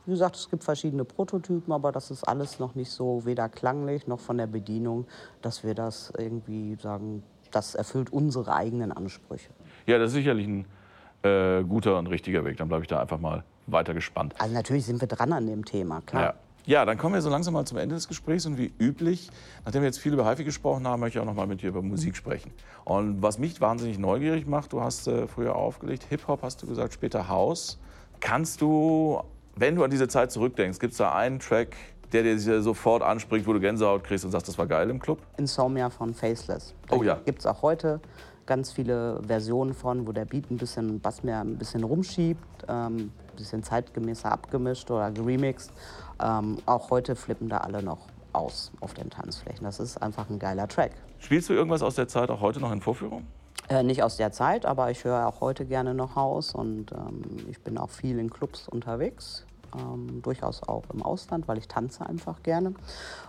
wie 0.05 0.11
gesagt, 0.11 0.37
es 0.37 0.49
gibt 0.49 0.63
verschiedene 0.63 1.03
Prototypen, 1.03 1.73
aber 1.73 1.91
das 1.91 2.09
ist 2.09 2.23
alles 2.23 2.59
noch 2.59 2.75
nicht 2.75 2.89
so 2.89 3.25
weder 3.25 3.49
klanglich 3.49 4.07
noch 4.07 4.21
von 4.21 4.37
der 4.37 4.47
Bedienung, 4.47 5.05
dass 5.41 5.65
wir 5.65 5.75
das 5.75 6.13
irgendwie 6.17 6.77
sagen, 6.81 7.23
das 7.51 7.75
erfüllt 7.75 8.11
unsere 8.11 8.53
eigenen 8.53 8.91
Ansprüche. 8.91 9.49
Ja, 9.85 9.97
das 9.97 10.11
ist 10.11 10.15
sicherlich 10.15 10.47
ein 10.47 10.65
äh, 11.23 11.63
guter 11.63 11.97
und 11.97 12.07
richtiger 12.07 12.45
Weg. 12.45 12.57
Dann 12.57 12.67
bleibe 12.67 12.83
ich 12.83 12.87
da 12.87 12.99
einfach 12.99 13.19
mal 13.19 13.43
weiter 13.67 13.93
gespannt. 13.93 14.35
Also 14.37 14.53
natürlich 14.53 14.85
sind 14.85 15.01
wir 15.01 15.07
dran 15.07 15.33
an 15.33 15.45
dem 15.45 15.65
Thema, 15.65 16.01
klar. 16.05 16.23
Ja. 16.23 16.33
ja, 16.65 16.85
dann 16.85 16.97
kommen 16.97 17.15
wir 17.15 17.21
so 17.21 17.29
langsam 17.29 17.53
mal 17.53 17.65
zum 17.65 17.77
Ende 17.77 17.95
des 17.95 18.07
Gesprächs. 18.07 18.45
Und 18.45 18.57
wie 18.57 18.71
üblich, 18.79 19.29
nachdem 19.65 19.81
wir 19.81 19.87
jetzt 19.87 19.99
viel 19.99 20.13
über 20.13 20.29
HiFi 20.29 20.43
gesprochen 20.43 20.87
haben, 20.87 20.99
möchte 20.99 21.19
ich 21.19 21.21
auch 21.21 21.27
noch 21.27 21.35
mal 21.35 21.47
mit 21.47 21.61
dir 21.61 21.69
über 21.69 21.81
Musik 21.81 22.15
sprechen. 22.15 22.51
Und 22.85 23.21
was 23.21 23.39
mich 23.39 23.59
wahnsinnig 23.59 23.99
neugierig 23.99 24.47
macht, 24.47 24.73
du 24.73 24.81
hast 24.81 25.07
äh, 25.07 25.27
früher 25.27 25.55
aufgelegt, 25.55 26.05
Hip-Hop 26.09 26.41
hast 26.43 26.61
du 26.61 26.67
gesagt, 26.67 26.93
später 26.93 27.27
House. 27.27 27.79
Kannst 28.19 28.61
du, 28.61 29.21
wenn 29.55 29.75
du 29.75 29.83
an 29.83 29.91
diese 29.91 30.07
Zeit 30.07 30.31
zurückdenkst, 30.31 30.79
gibt 30.79 30.93
es 30.93 30.97
da 30.97 31.13
einen 31.13 31.39
Track, 31.39 31.75
der 32.13 32.23
dir 32.23 32.61
sofort 32.61 33.03
anspricht, 33.03 33.45
wo 33.47 33.53
du 33.53 33.59
Gänsehaut 33.59 34.03
kriegst 34.03 34.23
und 34.23 34.31
sagst, 34.31 34.47
das 34.47 34.57
war 34.57 34.65
geil 34.65 34.89
im 34.89 34.99
Club? 34.99 35.19
Insomnia 35.37 35.89
von 35.89 36.13
Faceless. 36.13 36.73
Da 36.87 36.95
Oh 36.95 37.03
ja. 37.03 37.19
Gibt 37.25 37.39
es 37.39 37.45
auch 37.45 37.61
heute 37.61 37.99
ganz 38.47 38.71
viele 38.71 39.21
Versionen 39.27 39.73
von, 39.73 40.07
wo 40.07 40.11
der 40.11 40.25
Beat 40.25 40.49
ein 40.49 40.57
bisschen, 40.57 40.99
Bass 40.99 41.23
mehr 41.23 41.41
ein 41.41 41.57
bisschen 41.57 41.83
rumschiebt, 41.83 42.65
ähm, 42.67 42.95
ein 42.95 43.11
bisschen 43.35 43.61
zeitgemäßer 43.61 44.31
abgemischt 44.31 44.89
oder 44.89 45.11
geremixed. 45.11 45.71
Ähm, 46.19 46.57
auch 46.65 46.89
heute 46.89 47.15
flippen 47.15 47.49
da 47.49 47.57
alle 47.57 47.83
noch 47.83 48.07
aus 48.33 48.71
auf 48.79 48.93
den 48.93 49.09
Tanzflächen. 49.09 49.63
Das 49.63 49.79
ist 49.79 50.01
einfach 50.01 50.29
ein 50.29 50.39
geiler 50.39 50.67
Track. 50.67 50.91
Spielst 51.19 51.49
du 51.49 51.53
irgendwas 51.53 51.81
aus 51.81 51.95
der 51.95 52.07
Zeit 52.07 52.29
auch 52.29 52.41
heute 52.41 52.59
noch 52.59 52.71
in 52.71 52.81
Vorführung? 52.81 53.25
Äh, 53.69 53.83
nicht 53.83 54.01
aus 54.01 54.17
der 54.17 54.31
Zeit, 54.31 54.65
aber 54.65 54.91
ich 54.91 55.03
höre 55.03 55.27
auch 55.27 55.41
heute 55.41 55.65
gerne 55.65 55.93
noch 55.93 56.15
Haus 56.15 56.55
und 56.55 56.91
ähm, 56.91 57.21
ich 57.49 57.59
bin 57.61 57.77
auch 57.77 57.89
viel 57.89 58.17
in 58.17 58.29
Clubs 58.29 58.67
unterwegs. 58.69 59.46
Ähm, 59.75 60.21
durchaus 60.21 60.63
auch 60.63 60.83
im 60.93 61.01
Ausland, 61.01 61.47
weil 61.47 61.57
ich 61.57 61.67
tanze 61.67 62.05
einfach 62.05 62.43
gerne. 62.43 62.73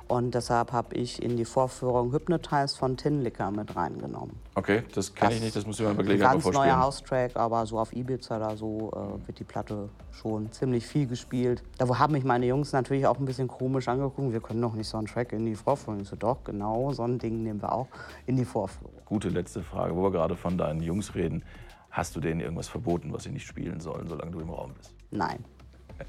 Und 0.07 0.35
deshalb 0.35 0.72
habe 0.72 0.94
ich 0.94 1.22
in 1.22 1.37
die 1.37 1.44
Vorführung 1.44 2.12
Hypnotize 2.12 2.77
von 2.77 2.96
Tin 2.96 3.22
Licker 3.22 3.51
mit 3.51 3.77
reingenommen. 3.77 4.37
Okay, 4.55 4.83
das 4.94 5.14
kenne 5.14 5.35
ich 5.35 5.42
nicht, 5.42 5.57
das 5.57 5.66
musst 5.66 5.81
du 5.81 5.85
mir 5.85 5.90
Ein 5.90 5.96
Gelegenheit 5.98 6.37
mal 6.37 6.42
ganz 6.42 6.55
neuer. 6.55 6.79
Haustrack, 6.79 7.37
aber 7.37 7.66
so 7.66 7.79
auf 7.79 7.92
Ibiza 7.92 8.37
oder 8.37 8.57
so 8.57 8.90
äh, 8.94 9.27
wird 9.27 9.38
die 9.38 9.44
Platte 9.44 9.88
schon 10.12 10.51
ziemlich 10.53 10.87
viel 10.87 11.07
gespielt. 11.07 11.62
Da 11.77 11.87
haben 11.98 12.12
mich 12.12 12.24
meine 12.24 12.46
Jungs 12.46 12.72
natürlich 12.72 13.07
auch 13.07 13.18
ein 13.18 13.24
bisschen 13.24 13.48
komisch 13.48 13.88
angeguckt. 13.88 14.33
Wir 14.33 14.40
können 14.40 14.62
doch 14.62 14.74
nicht 14.74 14.88
so 14.88 14.96
einen 14.98 15.07
Track 15.07 15.33
in 15.33 15.44
die 15.44 15.55
Vorführung. 15.55 16.01
Ich 16.01 16.09
so, 16.09 16.16
doch, 16.16 16.42
genau, 16.44 16.92
so 16.92 17.03
ein 17.03 17.18
Ding 17.18 17.42
nehmen 17.42 17.61
wir 17.61 17.72
auch 17.72 17.88
in 18.27 18.37
die 18.37 18.44
Vorführung. 18.44 18.92
Gute 19.05 19.29
letzte 19.29 19.62
Frage, 19.62 19.94
wo 19.94 20.03
wir 20.03 20.11
gerade 20.11 20.37
von 20.37 20.57
deinen 20.57 20.83
Jungs 20.83 21.14
reden. 21.14 21.44
Hast 21.90 22.14
du 22.16 22.20
denen 22.20 22.40
irgendwas 22.40 22.68
verboten, 22.68 23.12
was 23.12 23.24
sie 23.24 23.31
nicht 23.31 23.46
spielen 23.46 23.81
sollen, 23.81 24.09
solange 24.09 24.31
du 24.31 24.40
im 24.40 24.51
Raum 24.51 24.72
bist? 24.77 24.94
Nein. 25.11 25.44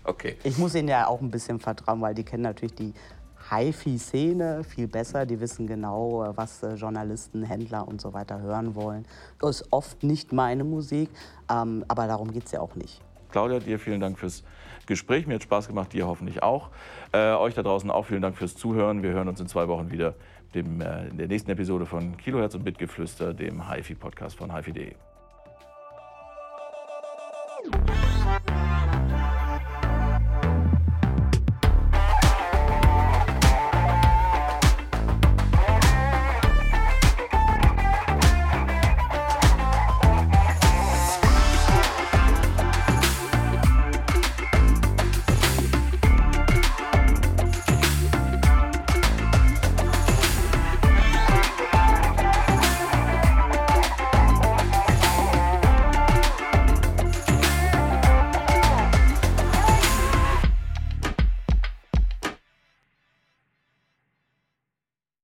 Okay. 0.04 0.38
Ich 0.44 0.58
muss 0.58 0.76
ihnen 0.76 0.88
ja 0.88 1.08
auch 1.08 1.22
ein 1.22 1.32
bisschen 1.32 1.60
vertrauen, 1.60 2.02
weil 2.02 2.14
die 2.14 2.24
kennen 2.24 2.44
natürlich 2.44 2.76
die 2.76 2.94
HiFi-Szene 3.50 4.64
viel 4.64 4.88
besser. 4.88 5.26
Die 5.26 5.40
wissen 5.40 5.68
genau, 5.68 6.24
äh, 6.24 6.38
was 6.38 6.64
äh, 6.64 6.76
Journalisten, 6.76 7.44
Händler 7.44 7.88
und 7.88 8.02
so 8.02 8.14
weiter 8.14 8.42
hören 8.42 8.76
wollen. 8.76 9.06
Das 9.40 9.62
ist 9.62 9.68
oft 9.72 10.04
nicht 10.04 10.34
meine 10.34 10.64
Musik, 10.64 11.10
ähm, 11.50 11.84
aber 11.88 12.08
darum 12.08 12.32
geht 12.32 12.46
es 12.46 12.52
ja 12.52 12.62
auch 12.62 12.76
nicht. 12.76 13.02
Claudia, 13.32 13.60
dir 13.60 13.80
vielen 13.80 14.00
Dank 14.00 14.18
fürs 14.18 14.44
Gespräch. 14.86 15.28
Mir 15.28 15.36
hat 15.36 15.44
Spaß 15.44 15.68
gemacht, 15.68 15.94
dir 15.94 16.08
hoffentlich 16.08 16.42
auch. 16.42 16.70
Äh, 17.12 17.34
euch 17.34 17.54
da 17.54 17.64
draußen 17.64 17.90
auch 17.92 18.08
vielen 18.08 18.22
Dank 18.22 18.36
fürs 18.38 18.56
Zuhören. 18.56 19.04
Wir 19.04 19.12
hören 19.12 19.28
uns 19.28 19.40
in 19.40 19.48
zwei 19.48 19.68
Wochen 19.68 19.92
wieder 19.92 20.16
dem, 20.56 20.82
äh, 20.82 21.08
in 21.08 21.18
der 21.18 21.28
nächsten 21.28 21.52
Episode 21.52 21.86
von 21.86 22.18
Kilohertz 22.18 22.56
und 22.56 22.64
Bitgeflüster, 22.64 23.34
dem 23.34 23.70
HiFi-Podcast 23.72 24.36
von 24.38 24.54
HiFi.de. 24.54 24.96